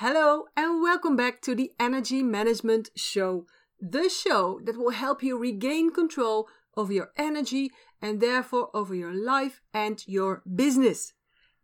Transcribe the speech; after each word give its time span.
Hello, 0.00 0.44
and 0.54 0.82
welcome 0.82 1.16
back 1.16 1.40
to 1.40 1.54
the 1.54 1.72
Energy 1.80 2.22
Management 2.22 2.90
Show, 2.96 3.46
the 3.80 4.10
show 4.10 4.60
that 4.64 4.76
will 4.76 4.90
help 4.90 5.22
you 5.22 5.38
regain 5.38 5.90
control 5.90 6.48
over 6.76 6.92
your 6.92 7.12
energy 7.16 7.70
and 8.02 8.20
therefore 8.20 8.68
over 8.74 8.94
your 8.94 9.14
life 9.14 9.62
and 9.72 10.06
your 10.06 10.42
business. 10.54 11.14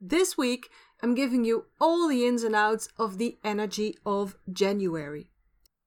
This 0.01 0.39
week, 0.39 0.71
I'm 1.03 1.15
giving 1.15 1.45
you 1.45 1.67
all 1.79 2.09
the 2.09 2.27
ins 2.27 2.43
and 2.43 2.57
outs 2.57 2.89
of 2.97 3.19
the 3.19 3.37
energy 3.45 3.99
of 4.07 4.39
January. 4.51 5.29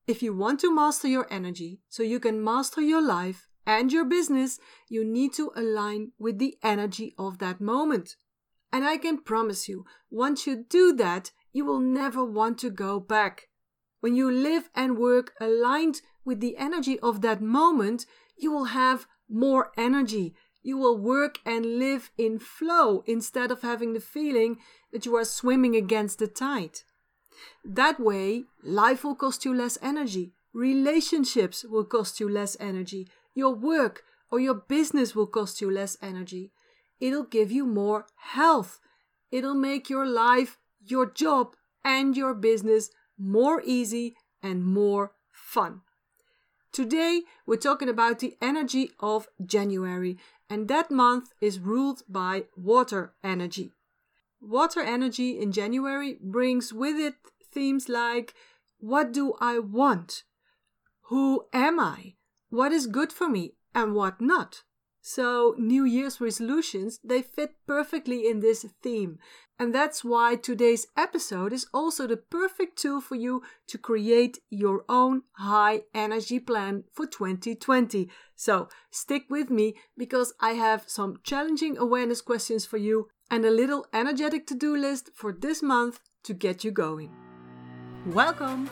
If 0.06 0.22
you 0.22 0.32
want 0.32 0.60
to 0.60 0.72
master 0.72 1.08
your 1.08 1.26
energy 1.32 1.80
so 1.90 2.04
you 2.04 2.20
can 2.20 2.44
master 2.44 2.80
your 2.80 3.02
life 3.02 3.48
and 3.66 3.92
your 3.92 4.06
business, 4.06 4.60
you 4.88 5.04
need 5.04 5.34
to 5.34 5.52
align 5.56 6.12
with 6.20 6.38
the 6.38 6.60
energy 6.62 7.16
of 7.18 7.40
that 7.40 7.60
moment. 7.60 8.18
And 8.72 8.86
I 8.86 8.98
can 8.98 9.24
promise 9.24 9.68
you, 9.68 9.86
once 10.12 10.46
you 10.46 10.64
do 10.70 10.94
that, 10.94 11.32
you 11.56 11.64
will 11.64 11.80
never 11.80 12.22
want 12.22 12.58
to 12.58 12.70
go 12.70 13.00
back. 13.00 13.48
When 14.02 14.14
you 14.14 14.30
live 14.30 14.70
and 14.76 14.98
work 14.98 15.32
aligned 15.40 16.02
with 16.26 16.42
the 16.42 16.58
energy 16.58 17.00
of 17.00 17.22
that 17.22 17.42
moment, 17.42 18.06
you 18.38 18.52
will 18.52 18.66
have 18.66 19.08
more 19.30 19.72
energy. 19.78 20.36
You 20.64 20.78
will 20.78 20.98
work 20.98 21.38
and 21.46 21.80
live 21.80 22.12
in 22.18 22.40
flow 22.40 23.06
instead 23.08 23.52
of 23.52 23.62
having 23.62 23.94
the 23.94 24.02
feeling 24.02 24.58
that 24.92 25.06
you 25.06 25.16
are 25.16 25.24
swimming 25.24 25.78
against 25.78 26.20
the 26.20 26.28
tide. 26.28 26.80
That 27.64 28.02
way, 28.02 28.44
life 28.62 29.06
will 29.06 29.16
cost 29.16 29.46
you 29.46 29.56
less 29.56 29.78
energy, 29.82 30.34
relationships 30.54 31.64
will 31.64 31.86
cost 31.86 32.20
you 32.20 32.28
less 32.28 32.58
energy, 32.60 33.08
your 33.34 33.56
work 33.56 34.04
or 34.30 34.42
your 34.42 34.56
business 34.56 35.16
will 35.16 35.28
cost 35.28 35.62
you 35.62 35.72
less 35.72 35.96
energy. 36.02 36.52
It'll 37.00 37.24
give 37.24 37.50
you 37.50 37.66
more 37.66 38.08
health. 38.18 38.82
It'll 39.32 39.56
make 39.56 39.90
your 39.90 40.06
life 40.06 40.58
your 40.86 41.06
job 41.06 41.56
and 41.84 42.16
your 42.16 42.34
business 42.34 42.90
more 43.18 43.62
easy 43.66 44.16
and 44.42 44.66
more 44.66 45.14
fun. 45.32 45.82
Today, 46.72 47.22
we're 47.46 47.56
talking 47.56 47.88
about 47.88 48.20
the 48.20 48.36
energy 48.42 48.92
of 49.00 49.30
January, 49.46 50.18
and 50.50 50.68
that 50.68 50.92
month 50.92 51.32
is 51.40 51.60
ruled 51.60 52.04
by 52.10 52.46
water 52.58 53.14
energy. 53.24 53.72
Water 54.42 54.82
energy 54.82 55.40
in 55.40 55.52
January 55.52 56.18
brings 56.22 56.74
with 56.74 56.98
it 56.98 57.16
themes 57.52 57.88
like 57.88 58.34
What 58.80 59.14
do 59.14 59.36
I 59.40 59.60
want? 59.60 60.24
Who 61.04 61.46
am 61.54 61.80
I? 61.80 62.16
What 62.50 62.72
is 62.72 62.88
good 62.88 63.14
for 63.14 63.30
me 63.30 63.54
and 63.74 63.96
what 63.96 64.20
not? 64.20 64.64
So, 65.08 65.54
New 65.60 65.86
Year's 65.86 66.20
resolutions, 66.20 67.00
they 67.04 67.22
fit 67.22 67.54
perfectly 67.68 68.28
in 68.28 68.40
this 68.40 68.66
theme. 68.82 69.20
And 69.60 69.74
that's 69.74 70.04
why 70.04 70.36
today's 70.36 70.88
episode 70.98 71.54
is 71.54 71.68
also 71.72 72.08
the 72.08 72.18
perfect 72.18 72.82
tool 72.82 73.02
for 73.02 73.14
you 73.14 73.44
to 73.68 73.78
create 73.78 74.40
your 74.50 74.84
own 74.90 75.22
high 75.34 75.84
energy 75.94 76.40
plan 76.40 76.86
for 76.92 77.06
2020. 77.06 78.10
So, 78.36 78.68
stick 78.90 79.26
with 79.30 79.52
me 79.52 79.76
because 79.96 80.34
I 80.40 80.54
have 80.54 80.86
some 80.88 81.20
challenging 81.22 81.78
awareness 81.78 82.22
questions 82.22 82.66
for 82.66 82.78
you 82.78 83.10
and 83.30 83.46
a 83.46 83.52
little 83.52 83.86
energetic 83.94 84.48
to 84.48 84.56
do 84.56 84.76
list 84.76 85.12
for 85.14 85.32
this 85.32 85.62
month 85.62 86.00
to 86.24 86.34
get 86.34 86.64
you 86.64 86.72
going. 86.72 87.12
Welcome 88.08 88.72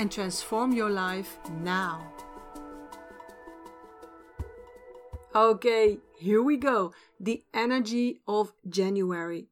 and 0.00 0.10
transform 0.10 0.72
your 0.72 0.88
life 0.88 1.36
now. 1.60 2.10
Okay, 5.34 5.98
here 6.18 6.42
we 6.42 6.56
go. 6.56 6.94
The 7.20 7.44
energy 7.52 8.22
of 8.26 8.54
January. 8.66 9.48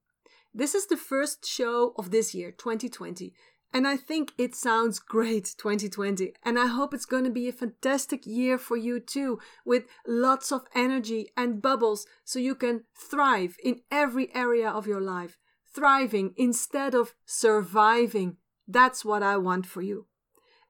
This 0.54 0.74
is 0.74 0.86
the 0.86 0.96
first 0.96 1.46
show 1.46 1.92
of 1.98 2.10
this 2.10 2.34
year, 2.34 2.50
2020. 2.50 3.34
And 3.74 3.86
I 3.86 3.98
think 3.98 4.32
it 4.38 4.54
sounds 4.54 4.98
great, 4.98 5.54
2020. 5.58 6.32
And 6.42 6.58
I 6.58 6.66
hope 6.68 6.94
it's 6.94 7.04
going 7.04 7.24
to 7.24 7.30
be 7.30 7.50
a 7.50 7.52
fantastic 7.52 8.26
year 8.26 8.56
for 8.56 8.78
you 8.78 9.00
too, 9.00 9.38
with 9.66 9.84
lots 10.06 10.50
of 10.50 10.62
energy 10.74 11.28
and 11.36 11.60
bubbles 11.60 12.06
so 12.24 12.38
you 12.38 12.54
can 12.54 12.84
thrive 12.96 13.58
in 13.62 13.82
every 13.90 14.34
area 14.34 14.70
of 14.70 14.86
your 14.86 15.02
life 15.02 15.36
thriving 15.74 16.32
instead 16.38 16.94
of 16.94 17.14
surviving. 17.26 18.38
That's 18.66 19.04
what 19.04 19.22
I 19.22 19.36
want 19.36 19.66
for 19.66 19.82
you. 19.82 20.06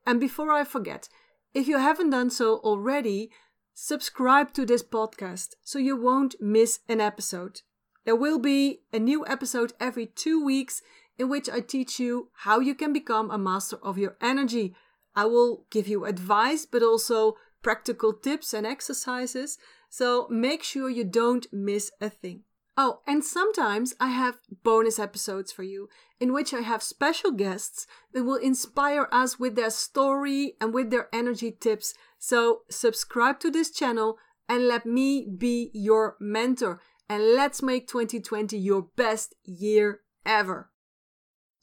And 0.08 0.18
before 0.18 0.50
I 0.50 0.64
forget, 0.64 1.10
if 1.52 1.68
you 1.68 1.76
haven't 1.76 2.08
done 2.08 2.30
so 2.30 2.60
already, 2.60 3.30
subscribe 3.74 4.54
to 4.54 4.64
this 4.64 4.82
podcast 4.82 5.48
so 5.62 5.78
you 5.78 5.98
won't 5.98 6.34
miss 6.40 6.80
an 6.88 6.98
episode. 6.98 7.60
There 8.06 8.16
will 8.16 8.38
be 8.38 8.80
a 8.90 8.98
new 8.98 9.26
episode 9.26 9.74
every 9.78 10.06
two 10.06 10.42
weeks 10.42 10.80
in 11.18 11.28
which 11.28 11.50
I 11.50 11.60
teach 11.60 12.00
you 12.00 12.30
how 12.36 12.58
you 12.58 12.74
can 12.74 12.94
become 12.94 13.30
a 13.30 13.36
master 13.36 13.76
of 13.82 13.98
your 13.98 14.16
energy. 14.22 14.74
I 15.14 15.26
will 15.26 15.66
give 15.70 15.86
you 15.86 16.06
advice, 16.06 16.64
but 16.64 16.82
also 16.82 17.36
practical 17.62 18.14
tips 18.14 18.54
and 18.54 18.66
exercises. 18.66 19.58
So 19.90 20.26
make 20.30 20.62
sure 20.62 20.88
you 20.88 21.04
don't 21.04 21.46
miss 21.52 21.90
a 22.00 22.08
thing. 22.08 22.44
Oh, 22.80 23.00
and 23.08 23.24
sometimes 23.24 23.92
I 23.98 24.06
have 24.06 24.38
bonus 24.62 25.00
episodes 25.00 25.50
for 25.50 25.64
you 25.64 25.88
in 26.20 26.32
which 26.32 26.54
I 26.54 26.60
have 26.60 26.80
special 26.80 27.32
guests 27.32 27.88
that 28.14 28.22
will 28.22 28.36
inspire 28.36 29.08
us 29.10 29.36
with 29.36 29.56
their 29.56 29.70
story 29.70 30.54
and 30.60 30.72
with 30.72 30.92
their 30.92 31.08
energy 31.12 31.50
tips. 31.50 31.94
So 32.20 32.60
subscribe 32.70 33.40
to 33.40 33.50
this 33.50 33.72
channel 33.72 34.18
and 34.48 34.68
let 34.68 34.86
me 34.86 35.26
be 35.26 35.72
your 35.74 36.16
mentor 36.20 36.80
and 37.08 37.34
let's 37.34 37.64
make 37.64 37.88
2020 37.88 38.56
your 38.56 38.82
best 38.94 39.34
year 39.42 40.02
ever. 40.24 40.70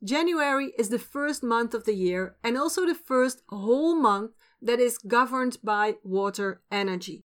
January 0.03 0.73
is 0.77 0.89
the 0.89 0.99
first 0.99 1.43
month 1.43 1.73
of 1.73 1.85
the 1.85 1.95
year 1.95 2.35
and 2.43 2.57
also 2.57 2.85
the 2.85 2.93
first 2.93 3.41
whole 3.47 3.95
month 3.95 4.31
that 4.61 4.81
is 4.81 4.97
governed 4.97 5.59
by 5.63 5.95
water 6.03 6.61
energy. 6.69 7.23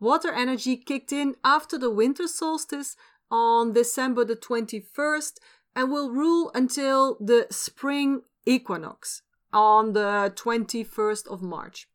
Water 0.00 0.32
energy 0.32 0.78
kicked 0.78 1.12
in 1.12 1.36
after 1.44 1.76
the 1.76 1.90
winter 1.90 2.26
solstice 2.26 2.96
on 3.30 3.72
December 3.72 4.24
the 4.24 4.36
21st 4.36 5.38
and 5.74 5.90
will 5.90 6.10
rule 6.10 6.50
until 6.54 7.16
the 7.20 7.46
spring 7.50 8.22
equinox 8.46 9.22
on 9.52 9.92
the 9.92 10.32
21st 10.36 11.26
of 11.28 11.42
March. 11.42 11.88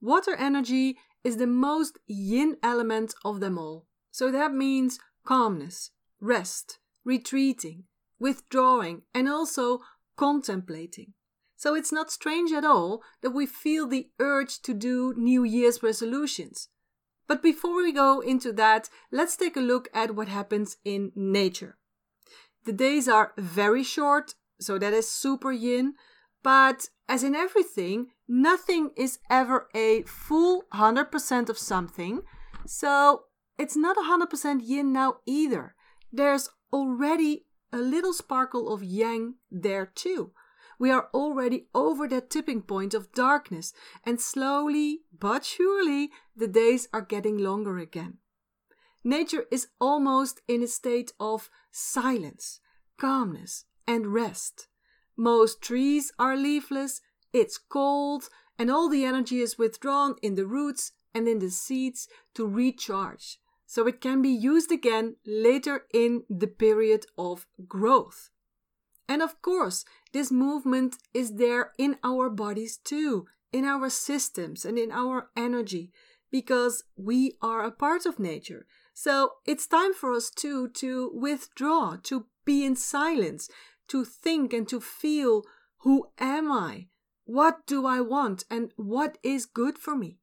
Water 0.00 0.34
energy 0.34 0.96
is 1.22 1.36
the 1.36 1.46
most 1.46 1.98
yin 2.06 2.56
element 2.62 3.14
of 3.24 3.40
them 3.40 3.58
all. 3.58 3.86
So 4.10 4.30
that 4.32 4.52
means 4.52 4.98
calmness, 5.24 5.90
rest, 6.20 6.78
retreating, 7.04 7.84
withdrawing, 8.18 9.02
and 9.14 9.28
also 9.28 9.80
contemplating. 10.16 11.12
So 11.56 11.74
it's 11.74 11.92
not 11.92 12.10
strange 12.10 12.52
at 12.52 12.64
all 12.64 13.02
that 13.20 13.32
we 13.32 13.46
feel 13.46 13.86
the 13.86 14.10
urge 14.18 14.62
to 14.62 14.72
do 14.72 15.14
New 15.16 15.44
Year's 15.44 15.82
resolutions. 15.82 16.68
But 17.30 17.44
before 17.44 17.76
we 17.76 17.92
go 17.92 18.18
into 18.18 18.52
that, 18.54 18.90
let's 19.12 19.36
take 19.36 19.56
a 19.56 19.60
look 19.60 19.88
at 19.94 20.16
what 20.16 20.26
happens 20.26 20.78
in 20.84 21.12
nature. 21.14 21.78
The 22.64 22.72
days 22.72 23.06
are 23.06 23.34
very 23.38 23.84
short, 23.84 24.34
so 24.60 24.78
that 24.78 24.92
is 24.92 25.08
super 25.08 25.52
yin, 25.52 25.94
but 26.42 26.88
as 27.08 27.22
in 27.22 27.36
everything, 27.36 28.08
nothing 28.26 28.90
is 28.96 29.20
ever 29.30 29.68
a 29.76 30.02
full 30.02 30.64
100% 30.74 31.48
of 31.48 31.56
something, 31.56 32.22
so 32.66 33.26
it's 33.56 33.76
not 33.76 33.96
100% 33.96 34.62
yin 34.64 34.92
now 34.92 35.18
either. 35.24 35.76
There's 36.12 36.48
already 36.72 37.44
a 37.72 37.78
little 37.78 38.12
sparkle 38.12 38.74
of 38.74 38.82
yang 38.82 39.34
there 39.52 39.86
too 39.86 40.32
we 40.80 40.90
are 40.90 41.08
already 41.12 41.66
over 41.74 42.08
that 42.08 42.30
tipping 42.30 42.62
point 42.62 42.94
of 42.94 43.12
darkness, 43.12 43.74
and 44.02 44.18
slowly 44.18 45.00
but 45.16 45.44
surely 45.44 46.10
the 46.34 46.48
days 46.48 46.88
are 46.90 47.02
getting 47.02 47.36
longer 47.36 47.78
again. 47.78 48.14
Nature 49.04 49.44
is 49.52 49.68
almost 49.78 50.40
in 50.48 50.62
a 50.62 50.66
state 50.66 51.12
of 51.20 51.50
silence, 51.70 52.60
calmness, 52.98 53.66
and 53.86 54.06
rest. 54.14 54.68
Most 55.18 55.60
trees 55.60 56.12
are 56.18 56.36
leafless, 56.36 57.02
it's 57.30 57.58
cold, 57.58 58.30
and 58.58 58.70
all 58.70 58.88
the 58.88 59.04
energy 59.04 59.40
is 59.40 59.58
withdrawn 59.58 60.14
in 60.22 60.34
the 60.34 60.46
roots 60.46 60.92
and 61.14 61.28
in 61.28 61.40
the 61.40 61.50
seeds 61.50 62.08
to 62.34 62.46
recharge, 62.46 63.38
so 63.66 63.86
it 63.86 64.00
can 64.00 64.22
be 64.22 64.30
used 64.30 64.72
again 64.72 65.16
later 65.26 65.84
in 65.92 66.22
the 66.30 66.46
period 66.46 67.04
of 67.18 67.46
growth. 67.68 68.30
And 69.10 69.22
of 69.22 69.42
course, 69.42 69.84
this 70.12 70.30
movement 70.30 70.96
is 71.12 71.34
there 71.34 71.72
in 71.76 71.96
our 72.04 72.30
bodies 72.30 72.76
too, 72.76 73.26
in 73.52 73.64
our 73.64 73.90
systems 73.90 74.64
and 74.64 74.78
in 74.78 74.92
our 74.92 75.30
energy, 75.36 75.90
because 76.30 76.84
we 76.96 77.32
are 77.42 77.64
a 77.64 77.72
part 77.72 78.06
of 78.06 78.20
nature. 78.20 78.66
So 78.94 79.32
it's 79.44 79.66
time 79.66 79.94
for 79.94 80.12
us 80.12 80.30
too 80.30 80.68
to 80.74 81.10
withdraw, 81.12 81.96
to 82.04 82.26
be 82.44 82.64
in 82.64 82.76
silence, 82.76 83.50
to 83.88 84.04
think 84.04 84.52
and 84.52 84.68
to 84.68 84.80
feel 84.80 85.42
who 85.78 86.06
am 86.20 86.52
I? 86.52 86.86
What 87.24 87.66
do 87.66 87.86
I 87.86 88.00
want? 88.00 88.44
And 88.48 88.70
what 88.76 89.18
is 89.24 89.44
good 89.44 89.76
for 89.76 89.96
me? 89.96 90.18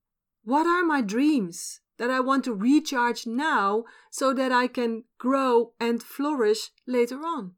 What 0.45 0.65
are 0.65 0.85
my 0.85 1.01
dreams 1.01 1.81
that 1.97 2.09
I 2.09 2.21
want 2.21 2.45
to 2.45 2.53
recharge 2.53 3.27
now 3.27 3.83
so 4.11 4.33
that 4.33 4.53
I 4.53 4.67
can 4.67 5.03
grow 5.17 5.73
and 5.77 6.01
flourish 6.01 6.71
later 6.85 7.17
on? 7.25 7.56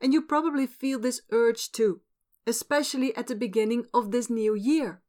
And 0.00 0.12
you 0.12 0.22
probably 0.22 0.66
feel 0.66 0.98
this 0.98 1.22
urge 1.30 1.72
too, 1.72 2.00
especially 2.46 3.14
at 3.16 3.26
the 3.26 3.34
beginning 3.34 3.86
of 3.92 4.10
this 4.10 4.30
new 4.30 4.54
year. 4.54 5.02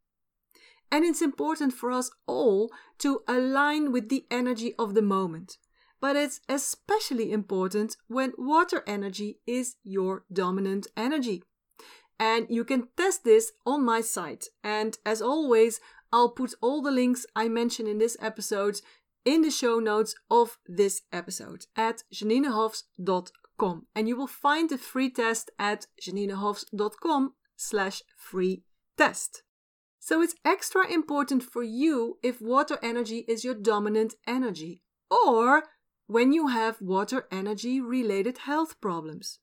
And 0.91 1.03
it's 1.03 1.21
important 1.21 1.73
for 1.73 1.91
us 1.91 2.11
all 2.25 2.71
to 2.99 3.21
align 3.27 3.91
with 3.91 4.09
the 4.09 4.25
energy 4.31 4.73
of 4.79 4.93
the 4.93 5.01
moment. 5.01 5.57
But 5.99 6.15
it's 6.15 6.41
especially 6.47 7.31
important 7.31 7.97
when 8.07 8.33
water 8.37 8.83
energy 8.87 9.39
is 9.47 9.75
your 9.83 10.23
dominant 10.31 10.87
energy. 10.95 11.43
And 12.19 12.47
you 12.49 12.63
can 12.63 12.87
test 12.95 13.23
this 13.23 13.51
on 13.65 13.83
my 13.83 14.01
site. 14.01 14.45
And 14.63 14.97
as 15.05 15.21
always, 15.21 15.79
I'll 16.11 16.29
put 16.29 16.53
all 16.61 16.81
the 16.81 16.91
links 16.91 17.25
I 17.35 17.47
mention 17.47 17.87
in 17.87 17.97
this 17.97 18.15
episode 18.21 18.81
in 19.25 19.41
the 19.41 19.51
show 19.51 19.79
notes 19.79 20.15
of 20.31 20.57
this 20.67 21.01
episode 21.11 21.65
at 21.75 22.03
And 23.59 24.07
you 24.07 24.15
will 24.15 24.27
find 24.27 24.69
the 24.69 24.77
free 24.77 25.09
test 25.09 25.49
at 25.57 25.87
janinehofs.com 26.01 27.33
slash 27.55 28.03
free 28.15 28.63
test. 28.97 29.43
So 29.99 30.21
it's 30.21 30.35
extra 30.45 30.87
important 30.89 31.43
for 31.43 31.63
you 31.63 32.17
if 32.23 32.41
water 32.41 32.77
energy 32.81 33.25
is 33.27 33.43
your 33.43 33.55
dominant 33.55 34.13
energy 34.25 34.81
or 35.09 35.63
when 36.07 36.31
you 36.31 36.47
have 36.47 36.81
water 36.81 37.27
energy 37.31 37.81
related 37.81 38.39
health 38.39 38.79
problems. 38.79 39.39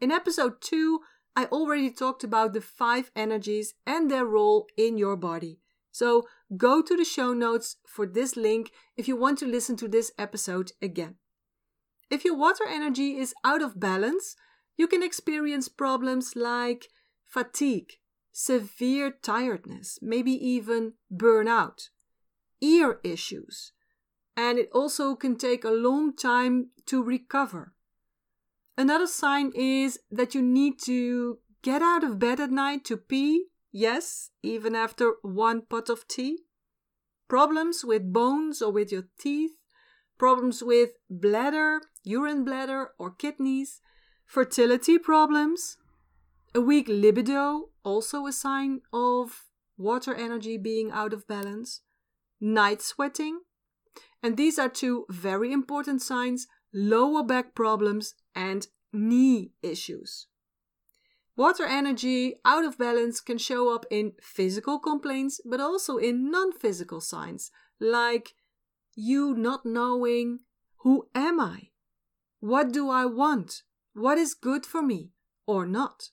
In 0.00 0.12
episode 0.12 0.60
2, 0.60 1.00
I 1.34 1.46
already 1.46 1.90
talked 1.90 2.22
about 2.22 2.52
the 2.52 2.60
five 2.60 3.10
energies 3.16 3.74
and 3.86 4.10
their 4.10 4.26
role 4.26 4.66
in 4.76 4.98
your 4.98 5.16
body. 5.16 5.58
So 5.90 6.26
go 6.56 6.82
to 6.82 6.96
the 6.96 7.04
show 7.04 7.32
notes 7.32 7.76
for 7.86 8.06
this 8.06 8.36
link 8.36 8.70
if 8.96 9.08
you 9.08 9.16
want 9.16 9.38
to 9.38 9.46
listen 9.46 9.76
to 9.76 9.88
this 9.88 10.12
episode 10.18 10.72
again. 10.80 11.16
If 12.10 12.24
your 12.24 12.36
water 12.36 12.64
energy 12.68 13.16
is 13.16 13.34
out 13.44 13.62
of 13.62 13.80
balance, 13.80 14.36
you 14.76 14.86
can 14.86 15.02
experience 15.02 15.68
problems 15.68 16.34
like 16.36 16.88
fatigue, 17.24 17.94
severe 18.32 19.10
tiredness, 19.10 19.98
maybe 20.02 20.32
even 20.32 20.94
burnout, 21.14 21.88
ear 22.60 23.00
issues, 23.04 23.72
and 24.36 24.58
it 24.58 24.68
also 24.72 25.14
can 25.14 25.36
take 25.36 25.64
a 25.64 25.70
long 25.70 26.14
time 26.14 26.70
to 26.86 27.02
recover. 27.02 27.74
Another 28.76 29.06
sign 29.06 29.52
is 29.54 29.98
that 30.10 30.34
you 30.34 30.42
need 30.42 30.80
to 30.84 31.38
get 31.62 31.82
out 31.82 32.02
of 32.02 32.18
bed 32.18 32.40
at 32.40 32.50
night 32.50 32.84
to 32.86 32.96
pee, 32.96 33.46
yes, 33.70 34.30
even 34.42 34.74
after 34.74 35.14
one 35.22 35.62
pot 35.62 35.88
of 35.88 36.08
tea. 36.08 36.38
Problems 37.28 37.84
with 37.84 38.12
bones 38.12 38.60
or 38.60 38.72
with 38.72 38.90
your 38.90 39.04
teeth, 39.18 39.52
problems 40.18 40.62
with 40.62 40.90
bladder, 41.10 41.80
urine 42.04 42.44
bladder, 42.44 42.90
or 42.98 43.10
kidneys, 43.10 43.80
fertility 44.26 44.98
problems, 44.98 45.76
a 46.54 46.60
weak 46.60 46.86
libido, 46.88 47.70
also 47.84 48.26
a 48.26 48.32
sign 48.32 48.80
of 48.92 49.44
water 49.76 50.14
energy 50.14 50.56
being 50.56 50.90
out 50.90 51.12
of 51.12 51.26
balance. 51.26 51.80
Night 52.40 52.82
sweating. 52.82 53.40
And 54.22 54.36
these 54.36 54.58
are 54.58 54.68
two 54.68 55.06
very 55.08 55.52
important 55.52 56.02
signs 56.02 56.46
lower 56.72 57.22
back 57.22 57.54
problems 57.54 58.14
and 58.34 58.66
knee 58.92 59.52
issues. 59.62 60.26
Water 61.36 61.64
energy 61.64 62.36
out 62.44 62.64
of 62.64 62.78
balance 62.78 63.20
can 63.20 63.38
show 63.38 63.74
up 63.74 63.86
in 63.90 64.12
physical 64.20 64.78
complaints, 64.78 65.40
but 65.44 65.60
also 65.60 65.96
in 65.96 66.30
non 66.30 66.52
physical 66.52 67.00
signs, 67.00 67.50
like 67.80 68.34
you 68.94 69.34
not 69.34 69.64
knowing 69.64 70.40
who 70.78 71.08
am 71.14 71.40
I? 71.40 71.70
What 72.40 72.72
do 72.72 72.90
I 72.90 73.06
want? 73.06 73.62
What 73.94 74.18
is 74.18 74.34
good 74.34 74.66
for 74.66 74.82
me 74.82 75.12
or 75.46 75.66
not? 75.66 76.10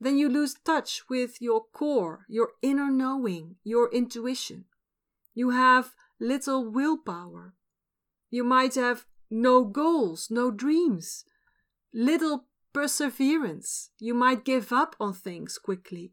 then 0.00 0.16
you 0.16 0.28
lose 0.28 0.54
touch 0.64 1.02
with 1.08 1.40
your 1.40 1.62
core, 1.72 2.24
your 2.28 2.50
inner 2.62 2.90
knowing, 2.90 3.56
your 3.64 3.92
intuition. 3.92 4.64
You 5.34 5.50
have 5.50 5.94
little 6.20 6.70
willpower. 6.70 7.54
You 8.30 8.44
might 8.44 8.74
have 8.76 9.06
no 9.30 9.64
goals, 9.64 10.28
no 10.30 10.50
dreams, 10.50 11.24
little 11.92 12.46
perseverance. 12.72 13.90
You 13.98 14.14
might 14.14 14.44
give 14.44 14.72
up 14.72 14.94
on 15.00 15.14
things 15.14 15.58
quickly. 15.58 16.12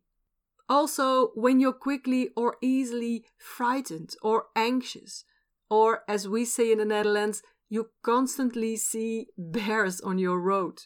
Also, 0.68 1.28
when 1.36 1.60
you're 1.60 1.74
quickly 1.74 2.30
or 2.36 2.58
easily 2.62 3.26
frightened 3.38 4.16
or 4.22 4.46
anxious, 4.56 5.24
or 5.70 6.04
as 6.08 6.28
we 6.28 6.46
say 6.46 6.72
in 6.72 6.80
the 6.80 6.86
Netherlands, 6.86 7.44
you 7.70 7.90
constantly 8.04 8.76
see 8.76 9.28
bears 9.38 10.02
on 10.02 10.18
your 10.18 10.40
road. 10.40 10.80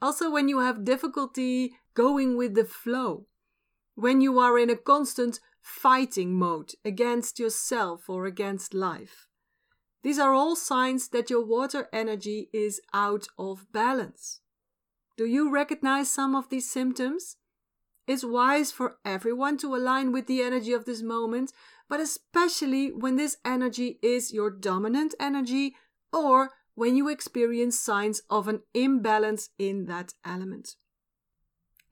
Also, 0.00 0.30
when 0.30 0.48
you 0.48 0.58
have 0.60 0.84
difficulty 0.84 1.72
going 1.94 2.36
with 2.36 2.54
the 2.54 2.64
flow, 2.64 3.26
when 3.94 4.20
you 4.20 4.38
are 4.38 4.58
in 4.58 4.70
a 4.70 4.76
constant 4.76 5.38
fighting 5.60 6.34
mode 6.34 6.72
against 6.84 7.38
yourself 7.38 8.08
or 8.08 8.26
against 8.26 8.74
life. 8.74 9.28
These 10.02 10.18
are 10.18 10.32
all 10.32 10.56
signs 10.56 11.08
that 11.10 11.30
your 11.30 11.44
water 11.44 11.88
energy 11.92 12.48
is 12.52 12.80
out 12.92 13.28
of 13.38 13.66
balance. 13.72 14.40
Do 15.16 15.26
you 15.26 15.50
recognize 15.52 16.10
some 16.10 16.34
of 16.34 16.48
these 16.48 16.68
symptoms? 16.68 17.36
It's 18.12 18.22
wise 18.22 18.70
for 18.70 18.98
everyone 19.06 19.56
to 19.58 19.74
align 19.74 20.12
with 20.12 20.26
the 20.26 20.42
energy 20.42 20.74
of 20.74 20.84
this 20.84 21.00
moment, 21.00 21.50
but 21.88 21.98
especially 21.98 22.92
when 22.92 23.16
this 23.16 23.38
energy 23.42 23.98
is 24.02 24.34
your 24.34 24.50
dominant 24.50 25.14
energy 25.18 25.76
or 26.12 26.50
when 26.74 26.94
you 26.94 27.08
experience 27.08 27.80
signs 27.80 28.20
of 28.28 28.48
an 28.48 28.60
imbalance 28.74 29.48
in 29.58 29.86
that 29.86 30.12
element. 30.26 30.76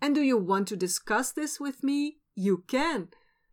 And 0.02 0.14
do 0.14 0.20
you 0.20 0.36
want 0.36 0.68
to 0.68 0.76
discuss 0.76 1.32
this 1.32 1.58
with 1.58 1.82
me? 1.82 2.18
You 2.34 2.64
can. 2.68 3.08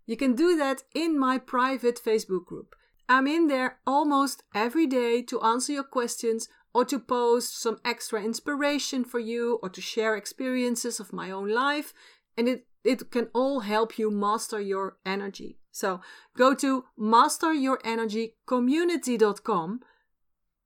You 0.06 0.18
can 0.18 0.36
do 0.36 0.58
that 0.58 0.84
in 0.94 1.18
my 1.18 1.38
private 1.38 1.98
Facebook 2.06 2.44
group. 2.44 2.76
I'm 3.08 3.28
in 3.28 3.48
there 3.48 3.80
almost 3.88 4.44
every 4.54 4.88
day 4.88 5.22
to 5.22 5.42
answer 5.42 5.72
your 5.72 5.86
questions 5.86 6.50
or 6.74 6.84
to 6.86 7.00
post 7.00 7.62
some 7.62 7.80
extra 7.86 8.22
inspiration 8.22 9.06
for 9.06 9.20
you 9.20 9.58
or 9.64 9.70
to 9.70 9.80
share 9.80 10.18
experiences 10.18 11.00
of 11.00 11.14
my 11.14 11.32
own 11.32 11.50
life. 11.50 11.94
And 12.38 12.48
it, 12.48 12.68
it 12.84 13.10
can 13.12 13.30
all 13.34 13.62
help 13.62 13.98
you 13.98 14.12
master 14.12 14.62
your 14.62 14.98
energy. 15.06 15.58
So 15.72 16.02
go 16.36 16.54
to 16.56 16.86
masteryourenergycommunity.com 17.00 19.80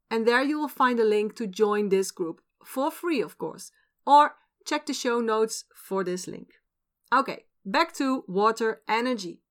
and 0.10 0.28
there 0.28 0.44
you 0.44 0.60
will 0.60 0.68
find 0.68 1.00
a 1.00 1.06
link 1.06 1.36
to 1.38 1.48
join 1.48 1.88
this 1.90 2.12
group 2.12 2.42
for 2.64 2.92
free, 2.92 3.22
of 3.22 3.38
course. 3.38 3.72
Or 4.06 4.36
check 4.66 4.86
the 4.86 4.94
show 4.94 5.22
notes 5.22 5.64
for 5.74 6.04
this 6.04 6.28
link. 6.28 6.50
Okay, 7.14 7.46
back 7.66 7.94
to 7.96 8.24
water 8.28 8.82
energy. 8.88 9.42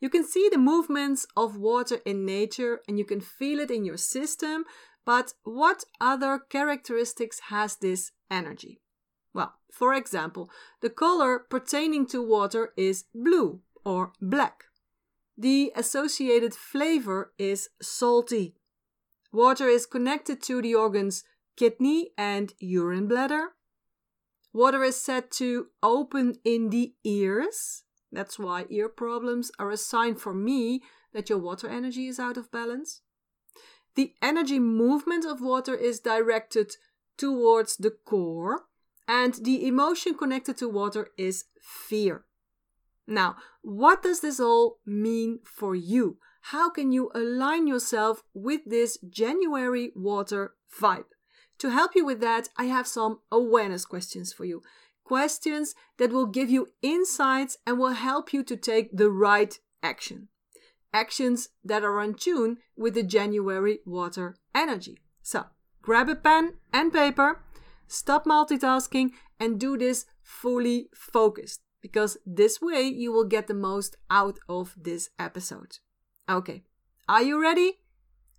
You 0.00 0.08
can 0.08 0.24
see 0.24 0.48
the 0.48 0.58
movements 0.58 1.26
of 1.36 1.56
water 1.56 2.00
in 2.04 2.24
nature 2.24 2.80
and 2.88 2.98
you 2.98 3.04
can 3.04 3.20
feel 3.20 3.58
it 3.58 3.70
in 3.70 3.84
your 3.84 3.96
system, 3.96 4.64
but 5.04 5.34
what 5.44 5.84
other 6.00 6.38
characteristics 6.38 7.40
has 7.48 7.76
this 7.76 8.12
energy? 8.30 8.80
Well, 9.38 9.54
for 9.70 9.94
example, 9.94 10.50
the 10.80 10.90
color 10.90 11.38
pertaining 11.38 12.06
to 12.08 12.20
water 12.20 12.72
is 12.76 13.04
blue 13.14 13.60
or 13.84 14.12
black. 14.20 14.64
The 15.36 15.72
associated 15.76 16.54
flavor 16.54 17.32
is 17.38 17.68
salty. 17.80 18.56
Water 19.32 19.68
is 19.68 19.86
connected 19.86 20.42
to 20.42 20.60
the 20.60 20.74
organs 20.74 21.22
kidney 21.56 22.10
and 22.18 22.52
urine 22.58 23.06
bladder. 23.06 23.50
Water 24.52 24.82
is 24.82 25.00
said 25.00 25.30
to 25.42 25.68
open 25.84 26.34
in 26.44 26.70
the 26.70 26.94
ears. 27.04 27.84
That's 28.10 28.40
why 28.40 28.66
ear 28.70 28.88
problems 28.88 29.52
are 29.56 29.70
a 29.70 29.76
sign 29.76 30.16
for 30.16 30.34
me 30.34 30.82
that 31.12 31.28
your 31.28 31.38
water 31.38 31.68
energy 31.68 32.08
is 32.08 32.18
out 32.18 32.36
of 32.36 32.50
balance. 32.50 33.02
The 33.94 34.14
energy 34.20 34.58
movement 34.58 35.24
of 35.24 35.40
water 35.40 35.76
is 35.76 36.00
directed 36.00 36.72
towards 37.16 37.76
the 37.76 37.90
core, 37.90 38.67
and 39.08 39.34
the 39.42 39.66
emotion 39.66 40.14
connected 40.14 40.56
to 40.58 40.68
water 40.68 41.08
is 41.16 41.46
fear. 41.62 42.24
Now, 43.06 43.36
what 43.62 44.02
does 44.02 44.20
this 44.20 44.38
all 44.38 44.78
mean 44.86 45.40
for 45.44 45.74
you? 45.74 46.18
How 46.42 46.70
can 46.70 46.92
you 46.92 47.10
align 47.14 47.66
yourself 47.66 48.22
with 48.34 48.60
this 48.66 48.98
January 49.10 49.90
water 49.96 50.52
vibe? 50.80 51.06
to 51.58 51.70
help 51.70 51.94
you 51.94 52.04
with 52.04 52.20
that, 52.20 52.48
I 52.56 52.64
have 52.64 52.86
some 52.86 53.20
awareness 53.30 53.84
questions 53.84 54.32
for 54.32 54.44
you. 54.44 54.62
Questions 55.04 55.74
that 55.98 56.12
will 56.12 56.26
give 56.26 56.50
you 56.50 56.68
insights 56.82 57.56
and 57.66 57.78
will 57.78 57.94
help 57.94 58.32
you 58.32 58.42
to 58.44 58.56
take 58.56 58.96
the 58.96 59.10
right 59.10 59.58
action. 59.82 60.28
Actions 60.92 61.48
that 61.64 61.82
are 61.82 62.00
in 62.00 62.14
tune 62.14 62.58
with 62.76 62.94
the 62.94 63.02
January 63.02 63.80
water 63.84 64.36
energy. 64.54 64.98
So, 65.22 65.46
grab 65.82 66.08
a 66.08 66.14
pen 66.14 66.54
and 66.72 66.92
paper, 66.92 67.42
stop 67.88 68.24
multitasking, 68.24 69.10
and 69.40 69.58
do 69.58 69.76
this 69.76 70.06
fully 70.22 70.88
focused 70.94 71.60
because 71.80 72.18
this 72.26 72.60
way 72.60 72.82
you 72.82 73.12
will 73.12 73.24
get 73.24 73.46
the 73.46 73.54
most 73.54 73.96
out 74.10 74.38
of 74.48 74.74
this 74.76 75.10
episode. 75.18 75.78
Okay, 76.28 76.62
are 77.08 77.22
you 77.22 77.40
ready? 77.40 77.78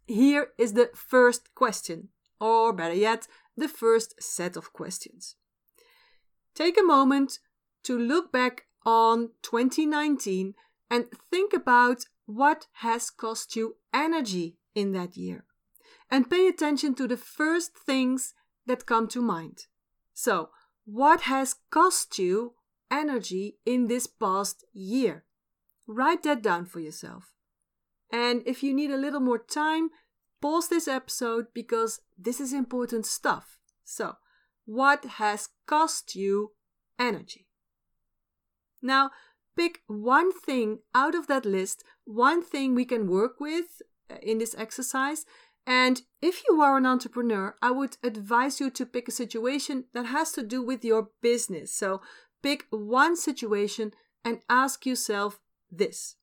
Here 0.07 0.49
is 0.57 0.73
the 0.73 0.89
first 0.93 1.53
question, 1.55 2.09
or 2.39 2.73
better 2.73 2.93
yet, 2.93 3.27
the 3.55 3.67
first 3.67 4.21
set 4.21 4.55
of 4.55 4.73
questions. 4.73 5.35
Take 6.55 6.79
a 6.79 6.83
moment 6.83 7.39
to 7.83 7.97
look 7.97 8.31
back 8.31 8.65
on 8.85 9.29
2019 9.43 10.53
and 10.89 11.05
think 11.31 11.53
about 11.53 12.05
what 12.25 12.67
has 12.73 13.09
cost 13.09 13.55
you 13.55 13.77
energy 13.93 14.57
in 14.75 14.91
that 14.93 15.15
year. 15.17 15.45
And 16.11 16.29
pay 16.29 16.47
attention 16.47 16.95
to 16.95 17.07
the 17.07 17.17
first 17.17 17.75
things 17.75 18.33
that 18.69 18.85
come 18.85 19.07
to 19.09 19.21
mind. 19.21 19.65
So, 20.13 20.49
what 20.85 21.21
has 21.21 21.55
cost 21.69 22.17
you 22.17 22.53
energy 22.89 23.57
in 23.65 23.87
this 23.87 24.07
past 24.07 24.63
year? 24.73 25.25
Write 25.87 26.23
that 26.23 26.41
down 26.41 26.65
for 26.65 26.79
yourself. 26.79 27.33
And 28.11 28.43
if 28.45 28.63
you 28.63 28.73
need 28.73 28.91
a 28.91 28.97
little 28.97 29.19
more 29.19 29.39
time, 29.39 29.89
pause 30.41 30.69
this 30.69 30.87
episode 30.87 31.47
because 31.53 31.99
this 32.17 32.39
is 32.39 32.53
important 32.53 33.05
stuff. 33.05 33.59
So, 33.83 34.17
what 34.65 35.03
has 35.17 35.49
cost 35.65 36.15
you 36.15 36.51
energy? 36.99 37.47
Now, 38.81 39.11
pick 39.55 39.79
one 39.87 40.31
thing 40.31 40.79
out 40.93 41.15
of 41.15 41.27
that 41.27 41.45
list, 41.45 41.83
one 42.05 42.43
thing 42.43 42.75
we 42.75 42.85
can 42.85 43.09
work 43.09 43.39
with 43.39 43.81
uh, 44.09 44.15
in 44.21 44.37
this 44.37 44.55
exercise. 44.57 45.25
And 45.65 46.01
if 46.21 46.43
you 46.47 46.61
are 46.61 46.77
an 46.77 46.85
entrepreneur, 46.85 47.55
I 47.61 47.71
would 47.71 47.97
advise 48.03 48.59
you 48.59 48.69
to 48.71 48.85
pick 48.85 49.07
a 49.07 49.11
situation 49.11 49.85
that 49.93 50.07
has 50.07 50.31
to 50.33 50.43
do 50.43 50.63
with 50.63 50.83
your 50.83 51.09
business. 51.21 51.73
So 51.73 52.01
pick 52.41 52.65
one 52.71 53.15
situation 53.15 53.91
and 54.23 54.39
ask 54.49 54.85
yourself 54.85 55.39
this 55.71 56.15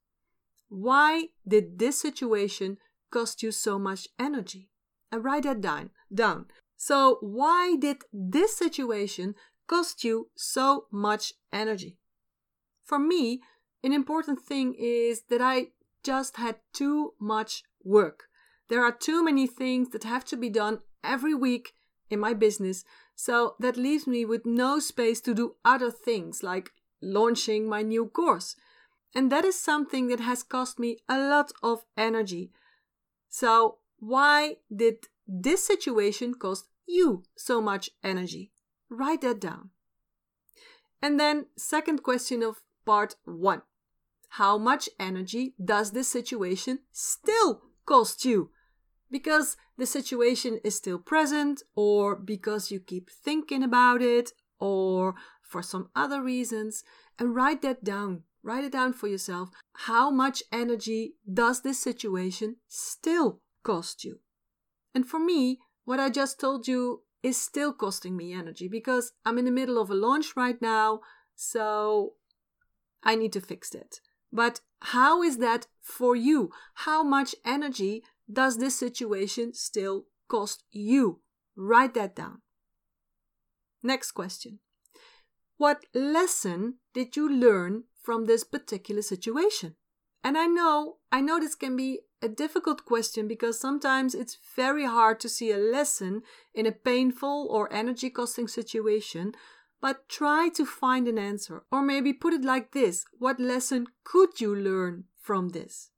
Why 0.69 1.29
did 1.47 1.79
this 1.79 2.01
situation 2.01 2.79
cost 3.11 3.43
you 3.43 3.53
so 3.53 3.79
much 3.79 4.09
energy? 4.19 4.71
And 5.13 5.25
write 5.25 5.45
that 5.45 5.61
down. 5.61 5.91
down. 6.13 6.47
So, 6.77 7.19
why 7.21 7.77
did 7.77 8.03
this 8.13 8.57
situation 8.57 9.35
cost 9.67 10.05
you 10.05 10.29
so 10.37 10.87
much 10.91 11.33
energy? 11.53 11.99
For 12.85 12.99
me, 12.99 13.41
an 13.83 13.93
important 13.93 14.41
thing 14.41 14.75
is 14.79 15.23
that 15.31 15.41
I 15.41 15.69
just 16.03 16.37
had 16.37 16.57
too 16.73 17.15
much 17.21 17.63
work. 17.83 18.25
There 18.69 18.85
are 18.85 18.93
too 18.93 19.25
many 19.25 19.47
things 19.47 19.91
that 19.91 20.05
have 20.05 20.25
to 20.27 20.37
be 20.37 20.51
done 20.51 20.81
every 21.05 21.35
week 21.35 21.73
in 22.11 22.21
my 22.21 22.35
business, 22.35 22.85
so 23.15 23.55
that 23.61 23.77
leaves 23.77 24.07
me 24.07 24.25
with 24.25 24.45
no 24.45 24.79
space 24.79 25.21
to 25.23 25.35
do 25.35 25.57
other 25.65 25.91
things 25.91 26.43
like 26.43 26.73
launching 27.01 27.69
my 27.69 27.83
new 27.83 28.07
course. 28.07 28.57
And 29.15 29.31
that 29.33 29.45
is 29.45 29.59
something 29.59 30.09
that 30.09 30.21
has 30.21 30.43
cost 30.43 30.79
me 30.79 30.99
a 31.09 31.19
lot 31.19 31.53
of 31.63 31.85
energy. 31.97 32.53
So, 33.29 33.79
why 33.99 34.57
did 34.75 35.07
this 35.27 35.67
situation 35.67 36.35
cost 36.35 36.67
you 36.87 37.25
so 37.37 37.61
much 37.61 37.91
energy? 38.05 38.53
Write 38.91 39.23
that 39.23 39.41
down. 39.41 39.71
And 41.01 41.19
then, 41.19 41.47
second 41.57 42.03
question 42.03 42.43
of 42.43 42.63
part 42.85 43.17
one 43.25 43.63
How 44.31 44.59
much 44.59 44.89
energy 45.01 45.55
does 45.63 45.93
this 45.93 46.09
situation 46.09 46.81
still 46.93 47.63
cost 47.87 48.25
you? 48.25 48.51
Because 49.11 49.57
the 49.79 49.87
situation 49.87 50.59
is 50.65 50.75
still 50.75 50.99
present, 50.99 51.63
or 51.75 52.17
because 52.17 52.71
you 52.71 52.81
keep 52.81 53.11
thinking 53.11 53.63
about 53.63 54.03
it, 54.03 54.33
or 54.59 55.15
for 55.43 55.63
some 55.63 55.91
other 55.95 56.23
reasons, 56.23 56.83
and 57.19 57.35
write 57.35 57.63
that 57.63 57.85
down. 57.85 58.23
Write 58.43 58.65
it 58.65 58.73
down 58.73 58.93
for 58.93 59.09
yourself. 59.09 59.51
How 59.73 60.11
much 60.11 60.43
energy 60.53 61.15
does 61.33 61.63
this 61.63 61.79
situation 61.81 62.57
still 62.69 63.41
cost 63.63 64.05
you? 64.05 64.21
And 64.95 65.07
for 65.07 65.19
me, 65.19 65.59
what 65.85 66.01
I 66.01 66.11
just 66.11 66.39
told 66.41 66.69
you 66.69 67.03
is 67.23 67.41
still 67.41 67.73
costing 67.73 68.17
me 68.17 68.33
energy 68.33 68.69
because 68.69 69.13
I'm 69.25 69.39
in 69.39 69.45
the 69.45 69.51
middle 69.51 69.79
of 69.79 69.91
a 69.91 69.95
launch 69.95 70.37
right 70.37 70.61
now, 70.63 71.01
so 71.35 72.15
I 73.03 73.17
need 73.17 73.33
to 73.33 73.41
fix 73.41 73.75
it. 73.75 74.01
But 74.33 74.61
how 74.81 75.23
is 75.23 75.39
that 75.39 75.67
for 75.81 76.15
you? 76.15 76.51
How 76.75 77.03
much 77.03 77.35
energy 77.45 78.05
does 78.31 78.59
this 78.59 78.79
situation 78.79 79.55
still 79.55 80.07
cost 80.29 80.65
you? 80.71 81.21
Write 81.57 81.95
that 81.95 82.17
down. 82.17 82.43
Next 83.83 84.13
question. 84.13 84.59
What 85.59 85.87
lesson 85.95 86.75
did 86.93 87.17
you 87.17 87.29
learn 87.31 87.85
from 88.03 88.27
this 88.27 88.45
particular 88.45 89.03
situation? 89.03 89.77
And 90.23 90.37
I 90.37 90.47
know, 90.47 90.97
I 91.13 91.21
know 91.21 91.39
this 91.39 91.55
can 91.55 91.77
be 91.77 92.01
a 92.21 92.29
difficult 92.29 92.85
question 92.85 93.29
because 93.29 93.61
sometimes 93.61 94.15
it's 94.15 94.39
very 94.57 94.85
hard 94.85 95.21
to 95.21 95.29
see 95.29 95.53
a 95.53 95.57
lesson 95.57 96.23
in 96.53 96.67
a 96.67 96.73
painful 96.73 97.47
or 97.51 97.73
energy 97.73 98.11
costing 98.11 98.49
situation, 98.49 99.33
but 99.81 100.09
try 100.09 100.49
to 100.55 100.67
find 100.67 101.07
an 101.07 101.19
answer. 101.19 101.63
Or 101.71 101.83
maybe 101.83 102.13
put 102.13 102.35
it 102.35 102.45
like 102.45 102.73
this 102.73 103.05
What 103.19 103.39
lesson 103.39 103.87
could 104.05 104.41
you 104.41 104.55
learn 104.55 105.05
from 105.21 105.51
this? 105.51 105.91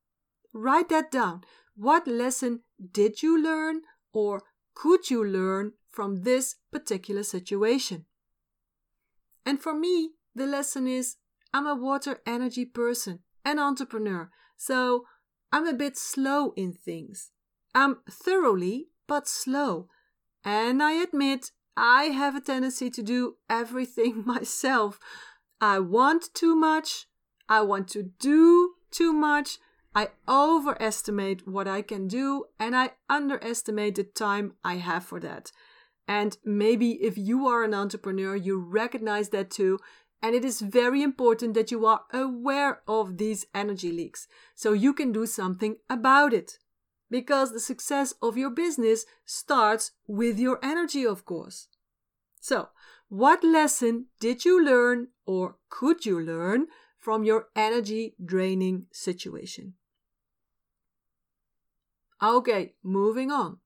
Write 0.52 0.88
that 0.90 1.10
down. 1.10 1.42
What 1.78 2.08
lesson 2.08 2.62
did 2.90 3.22
you 3.22 3.40
learn 3.40 3.82
or 4.12 4.42
could 4.74 5.10
you 5.10 5.24
learn 5.24 5.74
from 5.88 6.24
this 6.24 6.56
particular 6.72 7.22
situation? 7.22 8.06
And 9.46 9.62
for 9.62 9.78
me, 9.78 10.10
the 10.34 10.46
lesson 10.46 10.88
is 10.88 11.18
I'm 11.54 11.68
a 11.68 11.76
water 11.76 12.18
energy 12.26 12.64
person, 12.64 13.20
an 13.44 13.60
entrepreneur, 13.60 14.28
so 14.56 15.04
I'm 15.52 15.68
a 15.68 15.72
bit 15.72 15.96
slow 15.96 16.52
in 16.56 16.72
things. 16.72 17.30
I'm 17.76 17.98
thoroughly 18.10 18.88
but 19.06 19.28
slow. 19.28 19.86
And 20.44 20.82
I 20.82 20.94
admit 20.94 21.52
I 21.76 22.06
have 22.06 22.34
a 22.34 22.40
tendency 22.40 22.90
to 22.90 23.04
do 23.04 23.36
everything 23.48 24.24
myself. 24.26 24.98
I 25.60 25.78
want 25.78 26.34
too 26.34 26.56
much, 26.56 27.06
I 27.48 27.60
want 27.60 27.86
to 27.90 28.02
do 28.02 28.72
too 28.90 29.12
much, 29.12 29.58
I 29.94 30.08
overestimate 30.28 31.48
what 31.48 31.66
I 31.66 31.82
can 31.82 32.08
do 32.08 32.44
and 32.58 32.76
I 32.76 32.92
underestimate 33.08 33.94
the 33.96 34.04
time 34.04 34.54
I 34.62 34.76
have 34.76 35.04
for 35.04 35.18
that. 35.20 35.50
And 36.06 36.36
maybe 36.44 36.92
if 37.02 37.18
you 37.18 37.46
are 37.48 37.64
an 37.64 37.74
entrepreneur, 37.74 38.34
you 38.34 38.58
recognize 38.58 39.28
that 39.30 39.50
too. 39.50 39.78
And 40.22 40.34
it 40.34 40.44
is 40.44 40.60
very 40.60 41.02
important 41.02 41.54
that 41.54 41.70
you 41.70 41.86
are 41.86 42.02
aware 42.12 42.80
of 42.88 43.18
these 43.18 43.46
energy 43.54 43.92
leaks 43.92 44.26
so 44.54 44.72
you 44.72 44.92
can 44.92 45.12
do 45.12 45.26
something 45.26 45.76
about 45.88 46.32
it. 46.32 46.58
Because 47.10 47.52
the 47.52 47.60
success 47.60 48.14
of 48.20 48.36
your 48.36 48.50
business 48.50 49.06
starts 49.24 49.92
with 50.06 50.38
your 50.38 50.58
energy, 50.62 51.06
of 51.06 51.24
course. 51.24 51.68
So, 52.40 52.68
what 53.08 53.42
lesson 53.42 54.06
did 54.20 54.44
you 54.44 54.62
learn 54.62 55.08
or 55.24 55.56
could 55.70 56.04
you 56.04 56.20
learn 56.20 56.66
from 56.98 57.24
your 57.24 57.48
energy 57.54 58.14
draining 58.24 58.86
situation? 58.92 59.74
Okay, 62.22 62.74
moving 62.82 63.30
on. 63.30 63.58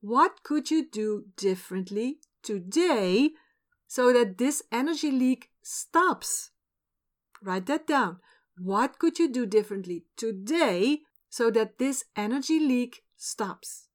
What 0.00 0.42
could 0.42 0.70
you 0.70 0.86
do 0.88 1.24
differently 1.36 2.18
today 2.42 3.30
so 3.86 4.12
that 4.12 4.38
this 4.38 4.62
energy 4.70 5.10
leak 5.10 5.50
stops? 5.62 6.50
Write 7.42 7.66
that 7.66 7.86
down. 7.86 8.18
What 8.58 8.98
could 8.98 9.18
you 9.18 9.30
do 9.32 9.46
differently 9.46 10.04
today 10.16 11.00
so 11.28 11.50
that 11.50 11.78
this 11.78 12.04
energy 12.16 12.60
leak 12.60 13.02
stops? 13.16 13.88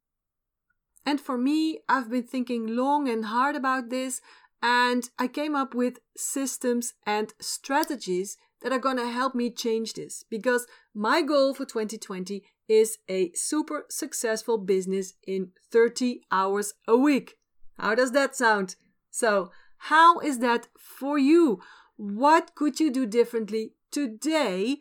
And 1.06 1.20
for 1.20 1.38
me, 1.38 1.80
I've 1.90 2.10
been 2.10 2.24
thinking 2.24 2.76
long 2.76 3.10
and 3.10 3.26
hard 3.26 3.56
about 3.56 3.90
this, 3.90 4.22
and 4.62 5.10
I 5.18 5.28
came 5.28 5.56
up 5.56 5.74
with 5.74 6.00
systems 6.16 6.94
and 7.06 7.34
strategies 7.40 8.38
that 8.62 8.72
are 8.72 8.80
going 8.80 8.98
to 8.98 9.10
help 9.10 9.34
me 9.34 9.50
change 9.50 9.94
this 9.94 10.24
because 10.30 10.68
my 10.94 11.22
goal 11.22 11.54
for 11.54 11.66
2020 11.66 12.44
is 12.68 12.98
a 13.10 13.32
super 13.34 13.86
successful 13.90 14.58
business 14.58 15.14
in 15.26 15.52
30 15.72 16.22
hours 16.32 16.74
a 16.88 16.96
week. 16.96 17.38
How 17.78 17.96
does 17.96 18.12
that 18.12 18.36
sound? 18.36 18.76
So, 19.10 19.52
how 19.78 20.20
is 20.20 20.40
that 20.40 20.68
for 20.78 21.18
you? 21.18 21.60
What 21.98 22.56
could 22.56 22.80
you 22.80 22.92
do 22.92 23.06
differently 23.06 23.74
today 23.92 24.78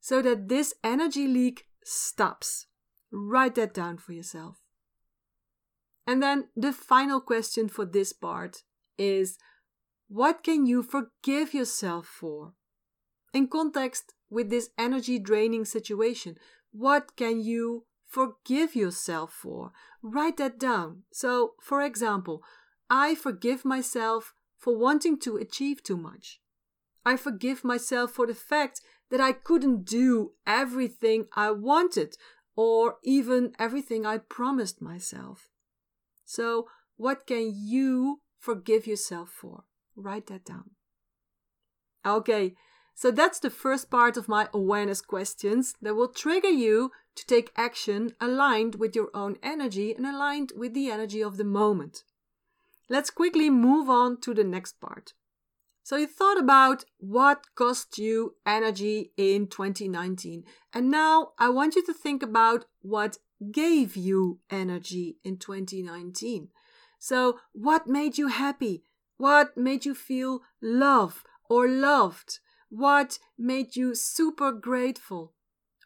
so 0.00 0.22
that 0.22 0.48
this 0.48 0.74
energy 0.82 1.28
leak 1.28 1.66
stops? 1.84 2.66
Write 3.10 3.54
that 3.56 3.74
down 3.74 3.98
for 3.98 4.12
yourself. 4.12 4.58
And 6.06 6.22
then 6.22 6.48
the 6.56 6.72
final 6.72 7.20
question 7.20 7.68
for 7.68 7.84
this 7.84 8.14
part 8.14 8.62
is 8.96 9.38
what 10.08 10.42
can 10.42 10.64
you 10.64 10.82
forgive 10.82 11.52
yourself 11.52 12.06
for? 12.06 12.54
In 13.38 13.46
context 13.46 14.14
with 14.28 14.50
this 14.50 14.70
energy 14.76 15.16
draining 15.20 15.64
situation, 15.64 16.36
what 16.72 17.14
can 17.14 17.40
you 17.40 17.84
forgive 18.04 18.74
yourself 18.74 19.32
for? 19.32 19.70
Write 20.02 20.38
that 20.38 20.58
down. 20.58 21.04
So, 21.12 21.52
for 21.62 21.80
example, 21.80 22.42
I 22.90 23.14
forgive 23.14 23.64
myself 23.64 24.34
for 24.56 24.76
wanting 24.76 25.20
to 25.20 25.36
achieve 25.36 25.84
too 25.84 25.96
much. 25.96 26.40
I 27.06 27.16
forgive 27.16 27.62
myself 27.62 28.10
for 28.10 28.26
the 28.26 28.34
fact 28.34 28.80
that 29.08 29.20
I 29.20 29.30
couldn't 29.30 29.84
do 29.84 30.32
everything 30.44 31.26
I 31.32 31.52
wanted 31.52 32.16
or 32.56 32.96
even 33.04 33.52
everything 33.56 34.04
I 34.04 34.18
promised 34.18 34.82
myself. 34.82 35.48
So, 36.24 36.66
what 36.96 37.24
can 37.24 37.52
you 37.54 38.20
forgive 38.40 38.88
yourself 38.88 39.30
for? 39.30 39.62
Write 39.94 40.26
that 40.26 40.44
down. 40.44 40.70
Okay, 42.04 42.56
so 42.98 43.12
that's 43.12 43.38
the 43.38 43.48
first 43.48 43.92
part 43.92 44.16
of 44.16 44.26
my 44.26 44.48
awareness 44.52 45.00
questions 45.00 45.76
that 45.80 45.94
will 45.94 46.08
trigger 46.08 46.48
you 46.48 46.90
to 47.14 47.24
take 47.26 47.52
action 47.54 48.10
aligned 48.20 48.74
with 48.74 48.96
your 48.96 49.08
own 49.14 49.36
energy 49.40 49.94
and 49.94 50.04
aligned 50.04 50.50
with 50.56 50.74
the 50.74 50.90
energy 50.90 51.22
of 51.22 51.36
the 51.36 51.44
moment. 51.44 52.02
Let's 52.88 53.10
quickly 53.10 53.50
move 53.50 53.88
on 53.88 54.20
to 54.22 54.34
the 54.34 54.42
next 54.42 54.80
part. 54.80 55.12
So 55.84 55.94
you 55.94 56.08
thought 56.08 56.40
about 56.40 56.86
what 56.98 57.54
cost 57.54 57.98
you 57.98 58.34
energy 58.44 59.12
in 59.16 59.46
2019. 59.46 60.42
And 60.74 60.90
now 60.90 61.34
I 61.38 61.50
want 61.50 61.76
you 61.76 61.86
to 61.86 61.94
think 61.94 62.24
about 62.24 62.64
what 62.82 63.18
gave 63.52 63.96
you 63.96 64.40
energy 64.50 65.18
in 65.22 65.36
2019. 65.36 66.48
So 66.98 67.38
what 67.52 67.86
made 67.86 68.18
you 68.18 68.26
happy? 68.26 68.82
What 69.18 69.56
made 69.56 69.84
you 69.84 69.94
feel 69.94 70.40
love 70.60 71.22
or 71.48 71.68
loved? 71.68 72.40
What 72.70 73.18
made 73.38 73.76
you 73.76 73.94
super 73.94 74.52
grateful? 74.52 75.32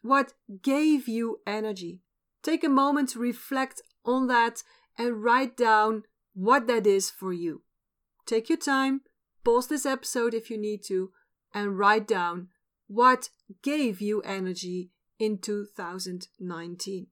What 0.02 0.32
gave 0.62 1.06
you 1.08 1.40
energy? 1.46 2.00
Take 2.42 2.64
a 2.64 2.68
moment 2.68 3.10
to 3.10 3.18
reflect 3.18 3.82
on 4.04 4.26
that 4.26 4.62
and 4.98 5.22
write 5.22 5.56
down 5.56 6.04
what 6.34 6.66
that 6.66 6.86
is 6.86 7.10
for 7.10 7.32
you. 7.32 7.62
Take 8.26 8.48
your 8.48 8.58
time, 8.58 9.02
pause 9.44 9.68
this 9.68 9.86
episode 9.86 10.34
if 10.34 10.50
you 10.50 10.58
need 10.58 10.82
to, 10.84 11.10
and 11.54 11.78
write 11.78 12.08
down 12.08 12.48
what 12.88 13.30
gave 13.62 14.00
you 14.00 14.20
energy 14.22 14.90
in 15.18 15.38
2019. 15.38 17.06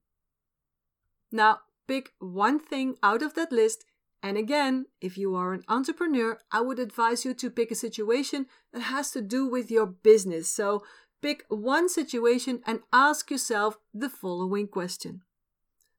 Now, 1.30 1.60
pick 1.86 2.12
one 2.18 2.58
thing 2.58 2.96
out 3.02 3.22
of 3.22 3.34
that 3.34 3.52
list 3.52 3.84
and 4.22 4.36
again, 4.36 4.86
if 5.00 5.16
you 5.16 5.34
are 5.34 5.52
an 5.52 5.64
entrepreneur, 5.68 6.38
I 6.52 6.60
would 6.60 6.78
advise 6.78 7.24
you 7.24 7.32
to 7.34 7.50
pick 7.50 7.70
a 7.70 7.74
situation 7.74 8.46
that 8.72 8.82
has 8.82 9.10
to 9.12 9.22
do 9.22 9.46
with 9.46 9.70
your 9.70 9.86
business. 9.86 10.48
So 10.52 10.84
pick 11.22 11.44
one 11.48 11.88
situation 11.88 12.60
and 12.66 12.80
ask 12.92 13.30
yourself 13.30 13.78
the 13.94 14.10
following 14.10 14.68
question 14.68 15.22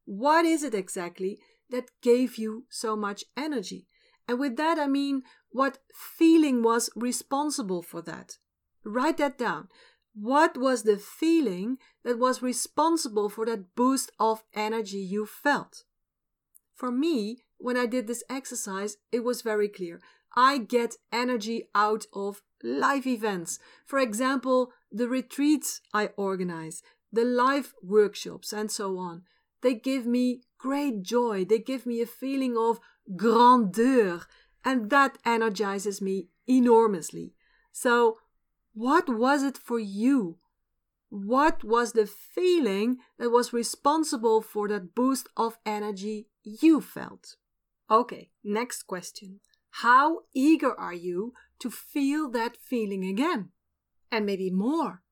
What 0.05 0.45
is 0.45 0.63
it 0.63 0.75
exactly 0.75 1.39
that 1.71 1.89
gave 2.01 2.37
you 2.37 2.65
so 2.69 2.95
much 2.95 3.23
energy? 3.35 3.87
And 4.27 4.39
with 4.39 4.55
that, 4.57 4.77
I 4.77 4.87
mean, 4.87 5.23
what 5.49 5.79
feeling 5.93 6.61
was 6.61 6.91
responsible 6.95 7.81
for 7.81 8.01
that? 8.03 8.37
Write 8.83 9.17
that 9.17 9.37
down. 9.37 9.67
What 10.13 10.57
was 10.57 10.83
the 10.83 10.97
feeling 10.97 11.77
that 12.03 12.19
was 12.19 12.41
responsible 12.41 13.29
for 13.29 13.45
that 13.45 13.75
boost 13.75 14.11
of 14.19 14.43
energy 14.53 14.99
you 14.99 15.25
felt? 15.25 15.83
For 16.75 16.91
me, 16.91 17.43
when 17.61 17.77
I 17.77 17.85
did 17.85 18.07
this 18.07 18.23
exercise, 18.29 18.97
it 19.11 19.23
was 19.23 19.41
very 19.41 19.67
clear. 19.67 20.01
I 20.35 20.57
get 20.57 20.95
energy 21.11 21.69
out 21.75 22.05
of 22.13 22.41
live 22.63 23.05
events. 23.05 23.59
For 23.85 23.99
example, 23.99 24.71
the 24.91 25.07
retreats 25.07 25.81
I 25.93 26.07
organize, 26.15 26.81
the 27.11 27.25
live 27.25 27.73
workshops, 27.81 28.53
and 28.53 28.71
so 28.71 28.97
on. 28.97 29.23
They 29.61 29.75
give 29.75 30.05
me 30.05 30.41
great 30.57 31.03
joy. 31.03 31.45
They 31.45 31.59
give 31.59 31.85
me 31.85 32.01
a 32.01 32.05
feeling 32.05 32.57
of 32.57 32.79
grandeur, 33.15 34.21
and 34.63 34.89
that 34.89 35.17
energizes 35.25 36.01
me 36.01 36.29
enormously. 36.47 37.33
So, 37.71 38.17
what 38.73 39.09
was 39.09 39.43
it 39.43 39.57
for 39.57 39.79
you? 39.79 40.37
What 41.09 41.63
was 41.63 41.91
the 41.91 42.05
feeling 42.07 42.99
that 43.19 43.31
was 43.31 43.51
responsible 43.51 44.41
for 44.41 44.69
that 44.69 44.95
boost 44.95 45.27
of 45.35 45.57
energy 45.65 46.27
you 46.43 46.79
felt? 46.79 47.35
Okay, 47.91 48.29
next 48.41 48.83
question. 48.83 49.41
How 49.81 50.21
eager 50.33 50.73
are 50.73 50.93
you 50.93 51.33
to 51.59 51.69
feel 51.69 52.31
that 52.31 52.55
feeling 52.55 53.03
again? 53.03 53.49
And 54.09 54.25
maybe 54.25 54.49
more. 54.49 55.03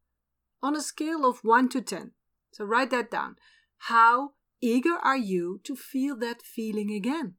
On 0.63 0.77
a 0.77 0.81
scale 0.81 1.25
of 1.25 1.43
1 1.43 1.67
to 1.69 1.81
10. 1.81 2.11
So 2.53 2.63
write 2.63 2.89
that 2.91 3.11
down. 3.11 3.35
How 3.77 4.31
eager 4.61 4.95
are 5.03 5.17
you 5.17 5.59
to 5.65 5.75
feel 5.75 6.15
that 6.19 6.41
feeling 6.41 6.89
again? 6.91 7.35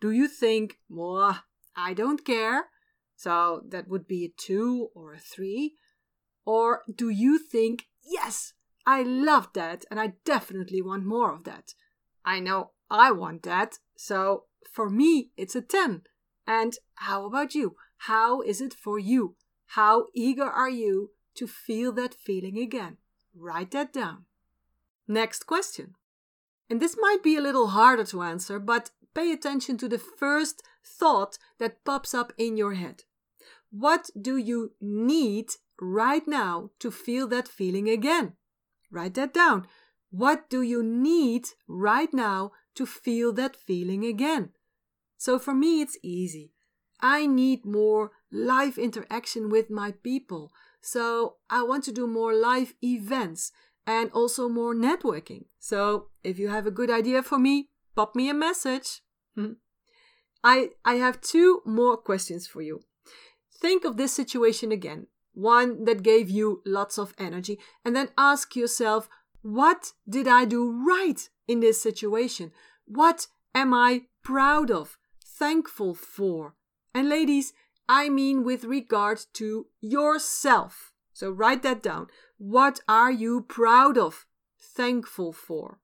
Do 0.00 0.12
you 0.12 0.28
think, 0.28 0.78
well, 0.88 1.42
I 1.76 1.92
don't 1.92 2.24
care? 2.24 2.66
So 3.16 3.62
that 3.68 3.88
would 3.88 4.06
be 4.06 4.24
a 4.24 4.32
2 4.36 4.90
or 4.94 5.12
a 5.12 5.18
3. 5.18 5.74
Or 6.46 6.82
do 6.92 7.08
you 7.08 7.38
think, 7.38 7.88
yes, 8.04 8.52
I 8.86 9.02
love 9.02 9.48
that 9.54 9.84
and 9.90 9.98
I 9.98 10.14
definitely 10.24 10.82
want 10.82 11.04
more 11.04 11.34
of 11.34 11.42
that? 11.44 11.74
I 12.24 12.38
know 12.38 12.70
I 12.90 13.10
want 13.10 13.42
that, 13.42 13.78
so 13.96 14.44
for 14.70 14.88
me, 14.88 15.30
it's 15.36 15.54
a 15.54 15.60
10. 15.60 16.02
And 16.46 16.74
how 16.94 17.26
about 17.26 17.54
you? 17.54 17.76
How 18.02 18.40
is 18.40 18.60
it 18.60 18.72
for 18.72 18.98
you? 18.98 19.36
How 19.72 20.06
eager 20.14 20.48
are 20.48 20.70
you 20.70 21.10
to 21.34 21.46
feel 21.46 21.92
that 21.92 22.14
feeling 22.14 22.58
again? 22.58 22.96
Write 23.34 23.72
that 23.72 23.92
down. 23.92 24.24
Next 25.06 25.46
question. 25.46 25.94
And 26.70 26.80
this 26.80 26.96
might 27.00 27.22
be 27.22 27.36
a 27.36 27.40
little 27.40 27.68
harder 27.68 28.04
to 28.04 28.22
answer, 28.22 28.58
but 28.58 28.90
pay 29.14 29.32
attention 29.32 29.78
to 29.78 29.88
the 29.88 29.98
first 29.98 30.62
thought 30.84 31.38
that 31.58 31.84
pops 31.84 32.14
up 32.14 32.32
in 32.38 32.56
your 32.56 32.74
head. 32.74 33.04
What 33.70 34.10
do 34.20 34.36
you 34.36 34.72
need 34.80 35.50
right 35.80 36.26
now 36.26 36.70
to 36.78 36.90
feel 36.90 37.26
that 37.28 37.48
feeling 37.48 37.88
again? 37.88 38.34
Write 38.90 39.14
that 39.14 39.34
down. 39.34 39.66
What 40.10 40.48
do 40.48 40.62
you 40.62 40.82
need 40.82 41.48
right 41.66 42.12
now 42.12 42.52
to 42.78 42.86
feel 42.86 43.32
that 43.34 43.54
feeling 43.54 44.04
again? 44.04 44.50
So 45.16 45.38
for 45.38 45.54
me, 45.54 45.82
it's 45.82 45.98
easy. 46.02 46.52
I 47.00 47.26
need 47.26 47.64
more 47.64 48.12
live 48.32 48.78
interaction 48.78 49.50
with 49.50 49.70
my 49.70 49.92
people. 50.02 50.52
So 50.80 51.36
I 51.50 51.62
want 51.62 51.84
to 51.84 51.92
do 51.92 52.06
more 52.06 52.34
live 52.34 52.74
events 52.82 53.52
and 53.86 54.10
also 54.12 54.48
more 54.48 54.74
networking. 54.74 55.44
So 55.58 56.08
if 56.22 56.38
you 56.38 56.48
have 56.48 56.66
a 56.66 56.70
good 56.70 56.90
idea 56.90 57.22
for 57.22 57.38
me, 57.38 57.68
pop 57.96 58.14
me 58.14 58.28
a 58.28 58.34
message. 58.34 59.00
Hmm. 59.34 59.54
I, 60.44 60.70
I 60.84 60.94
have 60.94 61.20
two 61.20 61.62
more 61.64 61.96
questions 61.96 62.46
for 62.46 62.62
you. 62.62 62.80
Think 63.60 63.84
of 63.84 63.96
this 63.96 64.12
situation 64.12 64.70
again, 64.70 65.08
one 65.34 65.84
that 65.84 66.04
gave 66.04 66.30
you 66.30 66.62
lots 66.64 66.96
of 66.96 67.14
energy, 67.18 67.58
and 67.84 67.96
then 67.96 68.10
ask 68.16 68.54
yourself, 68.54 69.08
what 69.42 69.92
did 70.08 70.28
I 70.28 70.44
do 70.44 70.70
right 70.86 71.28
in 71.48 71.60
this 71.60 71.82
situation? 71.82 72.52
What 72.84 73.26
am 73.54 73.74
I 73.74 74.02
proud 74.22 74.70
of? 74.70 74.98
thankful 75.38 75.94
for. 75.94 76.54
And 76.94 77.08
ladies, 77.08 77.52
I 77.88 78.08
mean 78.08 78.44
with 78.44 78.64
regard 78.64 79.20
to 79.34 79.66
yourself. 79.80 80.92
So 81.12 81.30
write 81.30 81.62
that 81.62 81.82
down. 81.82 82.08
What 82.38 82.80
are 82.88 83.10
you 83.10 83.42
proud 83.42 83.96
of, 83.96 84.26
thankful 84.58 85.32
for? 85.32 85.78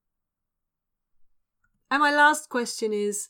And 1.91 2.01
my 2.01 2.11
last 2.11 2.49
question 2.49 2.93
is 2.93 3.29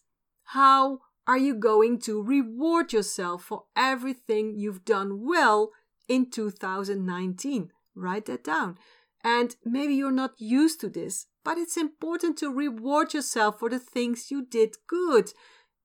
how 0.58 1.00
are 1.26 1.38
you 1.38 1.54
going 1.54 1.98
to 2.00 2.22
reward 2.22 2.92
yourself 2.92 3.44
for 3.44 3.64
everything 3.76 4.54
you've 4.56 4.84
done 4.84 5.26
well 5.26 5.70
in 6.08 6.30
2019? 6.30 7.70
Write 7.94 8.26
that 8.26 8.44
down. 8.44 8.78
And 9.24 9.56
maybe 9.64 9.94
you're 9.94 10.12
not 10.12 10.34
used 10.38 10.80
to 10.82 10.88
this, 10.90 11.26
but 11.44 11.56
it's 11.56 11.78
important 11.78 12.36
to 12.38 12.50
reward 12.50 13.14
yourself 13.14 13.58
for 13.58 13.70
the 13.70 13.78
things 13.78 14.30
you 14.30 14.44
did 14.44 14.76
good. 14.86 15.32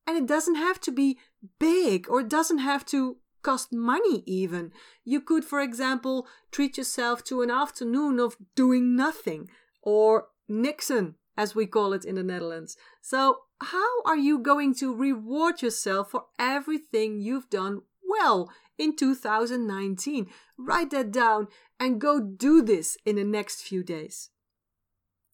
And 0.06 0.18
it 0.18 0.28
doesn't 0.28 0.56
have 0.56 0.82
to 0.82 0.92
be 0.92 1.18
big 1.58 2.10
or 2.10 2.20
it 2.20 2.30
doesn't 2.30 2.58
have 2.58 2.86
to 2.88 3.18
cost 3.42 3.72
money 3.72 4.24
even. 4.26 4.72
You 5.06 5.22
could, 5.22 5.46
for 5.46 5.62
example, 5.62 6.28
treat 6.52 6.78
yourself 6.78 7.24
to 7.26 7.42
an 7.42 7.50
afternoon 7.50 8.20
of 8.20 8.36
doing 8.56 8.96
nothing 8.96 9.50
or 9.82 10.28
niksen, 10.50 11.16
as 11.38 11.56
we 11.56 11.66
call 11.66 11.94
it 11.94 12.04
in 12.04 12.16
the 12.16 12.24
Netherlands. 12.24 12.76
So, 13.02 13.40
how 13.62 14.02
are 14.06 14.18
you 14.18 14.40
going 14.40 14.74
to 14.76 14.96
reward 14.96 15.62
yourself 15.62 16.12
for 16.12 16.26
everything 16.38 17.20
you've 17.20 17.50
done 17.50 17.82
well 18.10 18.50
in 18.78 18.96
2019? 18.96 20.28
Write 20.58 20.92
that 20.92 21.12
down 21.12 21.48
and 21.80 22.02
go 22.02 22.20
do 22.20 22.62
this 22.62 22.98
in 23.06 23.16
the 23.16 23.24
next 23.24 23.62
few 23.62 23.84
days. 23.84 24.30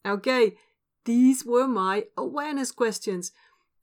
Okay, 0.06 0.56
these 1.04 1.44
were 1.44 1.66
my 1.66 2.04
awareness 2.16 2.70
questions. 2.70 3.32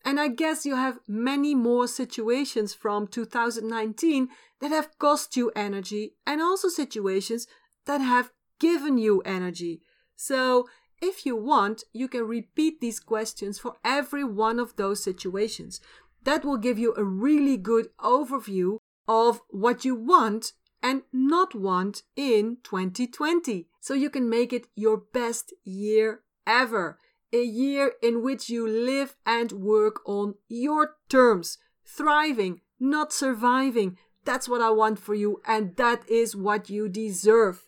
And 0.06 0.20
I 0.20 0.28
guess 0.28 0.66
you 0.66 0.76
have 0.76 1.00
many 1.08 1.56
more 1.56 1.88
situations 1.88 2.74
from 2.74 3.08
2019 3.08 4.28
that 4.60 4.72
have 4.72 4.98
cost 5.00 5.38
you 5.38 5.52
energy 5.56 6.16
and 6.28 6.42
also 6.42 6.68
situations 6.68 7.48
that 7.86 8.02
have 8.02 8.32
given 8.60 8.98
you 8.98 9.22
energy. 9.22 9.82
So, 10.16 10.68
if 11.02 11.26
you 11.26 11.36
want, 11.36 11.84
you 11.92 12.08
can 12.08 12.24
repeat 12.26 12.80
these 12.80 13.00
questions 13.00 13.60
for 13.60 13.76
every 13.84 14.24
one 14.24 14.60
of 14.60 14.76
those 14.76 15.04
situations. 15.04 15.82
That 16.24 16.46
will 16.46 16.58
give 16.58 16.80
you 16.80 16.94
a 16.96 17.04
really 17.04 17.58
good 17.58 17.90
overview 18.00 18.78
of 19.08 19.42
what 19.50 19.86
you 19.86 19.96
want 19.96 20.54
and 20.82 21.04
not 21.12 21.56
want 21.56 22.04
in 22.16 22.58
2020. 22.64 23.68
So 23.80 23.94
you 23.94 24.10
can 24.10 24.30
make 24.30 24.52
it 24.52 24.68
your 24.76 24.98
best 24.98 25.54
year 25.64 26.22
ever. 26.46 27.00
A 27.32 27.44
year 27.44 27.94
in 28.02 28.22
which 28.22 28.50
you 28.50 28.68
live 28.68 29.16
and 29.26 29.52
work 29.52 30.02
on 30.06 30.36
your 30.48 30.98
terms, 31.10 31.58
thriving, 31.86 32.62
not 32.80 33.12
surviving. 33.12 33.98
That's 34.24 34.48
what 34.48 34.62
I 34.62 34.70
want 34.70 35.00
for 35.00 35.16
you, 35.16 35.42
and 35.46 35.76
that 35.78 36.08
is 36.08 36.36
what 36.36 36.70
you 36.70 36.88
deserve. 36.88 37.64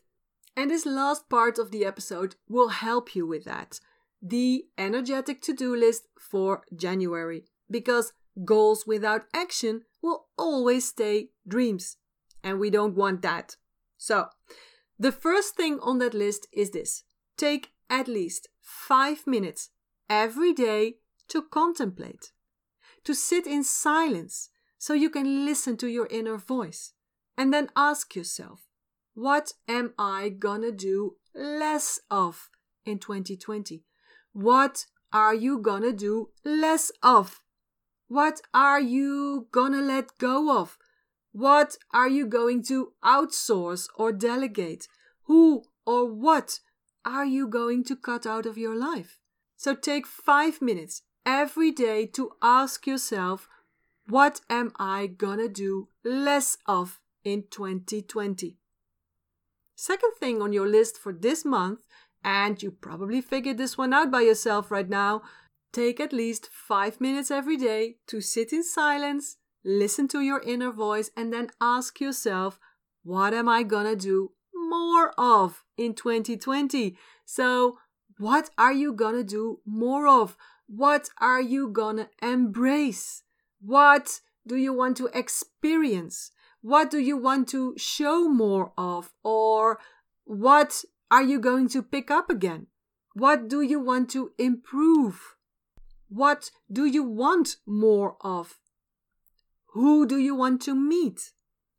And 0.56 0.70
this 0.70 0.86
last 0.86 1.30
part 1.30 1.58
of 1.58 1.72
the 1.72 1.84
episode 1.84 2.36
will 2.48 2.70
help 2.70 3.16
you 3.16 3.26
with 3.26 3.44
that 3.46 3.80
the 4.22 4.66
energetic 4.78 5.40
to 5.40 5.54
do 5.54 5.76
list 5.76 6.08
for 6.20 6.64
January. 6.76 7.44
Because 7.70 8.14
goals 8.44 8.86
without 8.88 9.26
action 9.34 9.84
will 10.06 10.28
always 10.38 10.88
stay 10.88 11.30
dreams. 11.48 11.98
And 12.44 12.60
we 12.60 12.70
don't 12.70 12.96
want 12.96 13.24
that. 13.24 13.58
So, 13.98 14.28
the 15.00 15.12
first 15.12 15.56
thing 15.56 15.80
on 15.82 15.98
that 16.00 16.14
list 16.14 16.48
is 16.54 16.72
this 16.72 17.04
take 17.38 17.72
at 17.90 18.08
least 18.08 18.48
five 18.62 19.26
minutes 19.28 19.72
every 20.10 20.54
day 20.54 20.96
to 21.28 21.42
contemplate, 21.42 22.32
to 23.04 23.14
sit 23.14 23.48
in 23.48 23.64
silence 23.64 24.50
so 24.78 24.94
you 24.94 25.10
can 25.10 25.46
listen 25.46 25.76
to 25.78 25.88
your 25.88 26.08
inner 26.12 26.38
voice, 26.38 26.94
and 27.36 27.52
then 27.52 27.70
ask 27.76 28.16
yourself, 28.16 28.68
what 29.16 29.54
am 29.68 29.94
I 29.98 30.30
gonna 30.30 30.72
do 30.72 31.16
less 31.34 32.00
of 32.12 32.50
in 32.86 33.00
2020? 33.00 33.84
What 34.34 34.86
are 35.12 35.34
you 35.34 35.58
gonna 35.58 35.94
do 35.94 36.30
less 36.44 36.92
of? 37.02 37.42
What 38.08 38.42
are 38.54 38.80
you 38.80 39.48
gonna 39.52 39.82
let 39.82 40.18
go 40.18 40.60
of? 40.60 40.78
What 41.32 41.78
are 41.92 42.08
you 42.08 42.26
going 42.28 42.64
to 42.64 42.94
outsource 43.04 43.88
or 43.96 44.12
delegate? 44.12 44.88
Who 45.24 45.64
or 45.86 46.06
what 46.06 46.60
are 47.04 47.26
you 47.26 47.48
going 47.48 47.84
to 47.86 47.96
cut 47.96 48.26
out 48.26 48.46
of 48.46 48.58
your 48.58 48.76
life? 48.76 49.20
So 49.58 49.76
take 49.76 50.06
five 50.06 50.62
minutes 50.62 51.02
every 51.26 51.72
day 51.72 52.06
to 52.08 52.32
ask 52.42 52.86
yourself, 52.86 53.48
what 54.08 54.42
am 54.50 54.72
I 54.78 55.08
gonna 55.08 55.48
do 55.48 55.90
less 56.04 56.58
of 56.68 57.02
in 57.24 57.46
2020? 57.50 58.60
Second 59.76 60.12
thing 60.20 60.42
on 60.42 60.54
your 60.54 60.68
list 60.68 60.98
for 60.98 61.12
this 61.12 61.44
month, 61.44 61.80
and 62.24 62.62
you 62.62 62.72
probably 62.72 63.22
figured 63.22 63.58
this 63.58 63.78
one 63.78 63.94
out 63.94 64.12
by 64.12 64.22
yourself 64.22 64.72
right 64.72 64.88
now, 64.88 65.22
take 65.76 66.00
at 66.00 66.14
least 66.14 66.50
five 66.52 67.02
minutes 67.02 67.30
every 67.30 67.58
day 67.58 67.98
to 68.08 68.22
sit 68.22 68.54
in 68.54 68.64
silence, 68.64 69.38
listen 69.64 70.08
to 70.08 70.22
your 70.22 70.42
inner 70.42 70.72
voice, 70.72 71.12
and 71.18 71.34
then 71.34 71.50
ask 71.60 72.00
yourself, 72.00 72.60
what 73.04 73.34
am 73.34 73.50
I 73.50 73.64
gonna 73.64 73.96
do 73.96 74.32
more 74.70 75.14
of 75.18 75.64
in 75.78 75.94
2020. 75.94 76.98
So, 77.26 77.78
what 78.18 78.50
are 78.58 78.74
you 78.74 78.94
gonna 78.94 79.24
do 79.24 79.60
more 79.66 80.08
of? 80.08 80.38
What 80.68 81.10
are 81.20 81.42
you 81.42 81.70
gonna 81.70 82.10
embrace? 82.22 83.24
What 83.62 84.22
do 84.48 84.56
you 84.56 84.74
want 84.74 84.98
to 84.98 85.10
experience? 85.14 86.32
What 86.62 86.90
do 86.90 87.00
you 87.00 87.18
want 87.18 87.48
to 87.50 87.76
show 87.78 88.28
more 88.28 88.74
of? 88.78 89.14
Or 89.24 89.80
what 90.24 90.84
are 91.12 91.24
you 91.24 91.40
going 91.40 91.70
to 91.70 91.84
pick 91.84 92.10
up 92.10 92.30
again? 92.30 92.68
What 93.14 93.48
do 93.48 93.62
you 93.62 93.80
want 93.80 94.10
to 94.12 94.32
improve? 94.38 95.35
What 96.10 96.52
do 96.72 96.86
you 96.86 97.04
want 97.04 97.58
more 97.66 98.18
of? 98.22 98.56
Who 99.74 100.06
do 100.06 100.18
you 100.18 100.36
want 100.36 100.62
to 100.64 100.76
meet? 100.76 101.32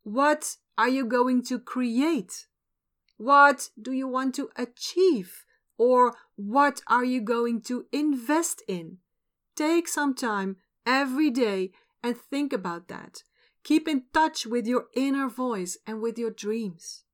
What 0.02 0.56
are 0.76 0.88
you 0.88 1.04
going 1.04 1.42
to 1.44 1.58
create? 1.58 2.46
What 3.16 3.70
do 3.80 3.92
you 3.92 4.06
want 4.08 4.34
to 4.34 4.50
achieve? 4.56 5.44
Or 5.78 6.14
what 6.36 6.80
are 6.88 7.04
you 7.04 7.20
going 7.20 7.62
to 7.62 7.86
invest 7.92 8.62
in? 8.68 8.98
Take 9.54 9.88
some 9.88 10.14
time 10.14 10.56
every 10.84 11.30
day 11.30 11.72
and 12.02 12.16
think 12.16 12.52
about 12.52 12.88
that. 12.88 13.22
Keep 13.64 13.88
in 13.88 14.04
touch 14.12 14.46
with 14.46 14.66
your 14.66 14.86
inner 14.94 15.28
voice 15.28 15.76
and 15.86 16.00
with 16.00 16.18
your 16.18 16.30
dreams. 16.30 17.04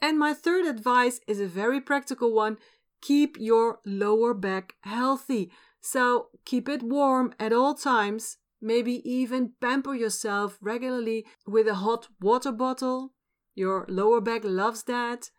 And 0.00 0.18
my 0.18 0.34
third 0.34 0.66
advice 0.66 1.20
is 1.26 1.40
a 1.40 1.46
very 1.46 1.80
practical 1.80 2.32
one 2.32 2.58
keep 3.02 3.36
your 3.38 3.80
lower 3.84 4.32
back 4.32 4.76
healthy. 4.80 5.50
So 5.82 6.28
keep 6.46 6.68
it 6.68 6.82
warm 6.82 7.34
at 7.38 7.52
all 7.52 7.74
times. 7.74 8.38
Maybe 8.62 9.02
even 9.08 9.52
pamper 9.60 9.94
yourself 9.94 10.56
regularly 10.62 11.26
with 11.46 11.68
a 11.68 11.74
hot 11.74 12.08
water 12.20 12.52
bottle 12.52 13.12
your 13.54 13.84
lower 13.88 14.20
back 14.20 14.42
loves 14.44 14.84
that. 14.84 15.30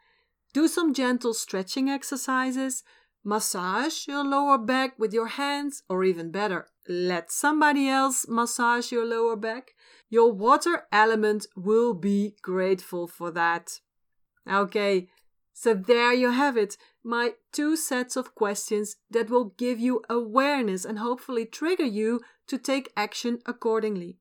Do 0.54 0.68
some 0.68 0.94
gentle 0.94 1.34
stretching 1.34 1.90
exercises. 1.90 2.84
Massage 3.24 4.08
your 4.08 4.24
lower 4.24 4.58
back 4.58 5.00
with 5.00 5.14
your 5.14 5.28
hands, 5.28 5.82
or 5.88 6.04
even 6.04 6.30
better, 6.30 6.68
let 6.90 7.32
somebody 7.32 7.88
else 7.88 8.28
massage 8.28 8.92
your 8.92 9.06
lower 9.06 9.38
back. 9.38 9.72
Your 10.10 10.32
water 10.32 10.84
element 10.92 11.48
will 11.56 11.94
be 11.94 12.36
grateful 12.42 13.08
for 13.08 13.32
that. 13.32 13.80
Okay, 14.48 15.08
so 15.54 15.74
there 15.74 16.14
you 16.14 16.32
have 16.32 16.58
it. 16.58 16.78
My 17.04 17.34
two 17.52 17.76
sets 17.76 18.16
of 18.16 18.36
questions 18.36 18.96
that 19.12 19.30
will 19.30 19.54
give 19.58 19.80
you 19.80 20.02
awareness 20.10 20.84
and 20.84 21.00
hopefully 21.00 21.46
trigger 21.46 21.86
you 21.86 22.22
to 22.48 22.58
take 22.58 22.92
action 22.98 23.40
accordingly. 23.46 24.18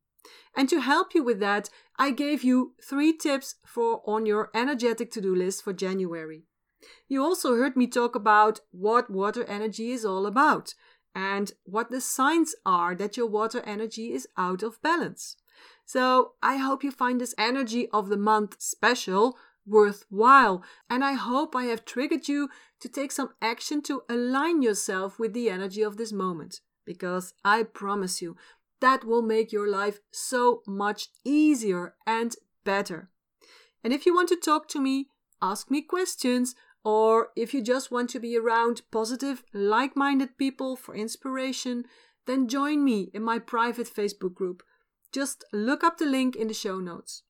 And 0.54 0.68
to 0.68 0.80
help 0.80 1.14
you 1.14 1.24
with 1.24 1.40
that, 1.40 1.70
I 1.98 2.10
gave 2.10 2.44
you 2.44 2.74
three 2.82 3.16
tips 3.16 3.56
for 3.64 4.02
on 4.06 4.26
your 4.26 4.50
energetic 4.54 5.10
to-do 5.12 5.34
list 5.34 5.64
for 5.64 5.72
January. 5.72 6.44
You 7.08 7.22
also 7.22 7.56
heard 7.56 7.76
me 7.76 7.86
talk 7.86 8.14
about 8.14 8.60
what 8.70 9.10
water 9.10 9.44
energy 9.44 9.92
is 9.92 10.04
all 10.04 10.26
about 10.26 10.74
and 11.14 11.52
what 11.64 11.90
the 11.90 12.00
signs 12.00 12.54
are 12.66 12.94
that 12.94 13.16
your 13.16 13.26
water 13.26 13.62
energy 13.64 14.12
is 14.12 14.26
out 14.36 14.62
of 14.62 14.80
balance. 14.82 15.36
So, 15.84 16.32
I 16.42 16.56
hope 16.56 16.82
you 16.82 16.90
find 16.90 17.20
this 17.20 17.34
energy 17.36 17.88
of 17.92 18.08
the 18.08 18.16
month 18.16 18.56
special, 18.60 19.36
worthwhile, 19.66 20.62
and 20.90 21.04
I 21.04 21.12
hope 21.12 21.54
I 21.54 21.64
have 21.64 21.84
triggered 21.84 22.28
you 22.28 22.48
to 22.80 22.88
take 22.88 23.12
some 23.12 23.30
action 23.40 23.82
to 23.82 24.02
align 24.08 24.62
yourself 24.62 25.18
with 25.18 25.32
the 25.32 25.50
energy 25.50 25.82
of 25.82 25.96
this 25.96 26.12
moment. 26.12 26.60
Because 26.84 27.34
I 27.44 27.62
promise 27.62 28.20
you, 28.20 28.36
that 28.80 29.04
will 29.04 29.22
make 29.22 29.52
your 29.52 29.68
life 29.68 30.00
so 30.10 30.62
much 30.66 31.08
easier 31.24 31.94
and 32.06 32.34
better. 32.64 33.10
And 33.84 33.92
if 33.92 34.06
you 34.06 34.14
want 34.14 34.28
to 34.30 34.36
talk 34.36 34.68
to 34.68 34.80
me, 34.80 35.08
ask 35.40 35.70
me 35.70 35.82
questions, 35.82 36.54
or 36.84 37.28
if 37.36 37.54
you 37.54 37.62
just 37.62 37.92
want 37.92 38.10
to 38.10 38.20
be 38.20 38.36
around 38.36 38.82
positive, 38.90 39.44
like 39.52 39.96
minded 39.96 40.36
people 40.36 40.74
for 40.74 40.96
inspiration, 40.96 41.84
then 42.26 42.48
join 42.48 42.84
me 42.84 43.10
in 43.14 43.22
my 43.22 43.38
private 43.38 43.86
Facebook 43.86 44.34
group. 44.34 44.62
Just 45.12 45.44
look 45.52 45.84
up 45.84 45.98
the 45.98 46.06
link 46.06 46.34
in 46.34 46.48
the 46.48 46.54
show 46.54 46.80
notes. 46.80 47.22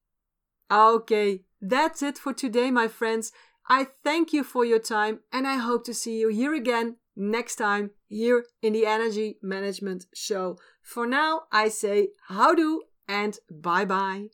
Okay, 0.70 1.42
that's 1.62 2.02
it 2.02 2.18
for 2.18 2.34
today, 2.34 2.70
my 2.70 2.88
friends. 2.88 3.32
I 3.68 3.86
thank 4.04 4.32
you 4.32 4.42
for 4.42 4.64
your 4.64 4.80
time 4.80 5.20
and 5.32 5.46
I 5.46 5.56
hope 5.56 5.84
to 5.84 5.94
see 5.94 6.18
you 6.18 6.28
here 6.28 6.54
again 6.54 6.96
next 7.14 7.56
time 7.56 7.90
here 8.08 8.44
in 8.60 8.72
the 8.72 8.86
Energy 8.86 9.38
Management 9.42 10.06
Show. 10.12 10.58
For 10.82 11.06
now, 11.06 11.42
I 11.52 11.68
say 11.68 12.08
houdoe 12.28 12.80
and 13.06 13.38
bye 13.48 13.84
bye. 13.84 14.28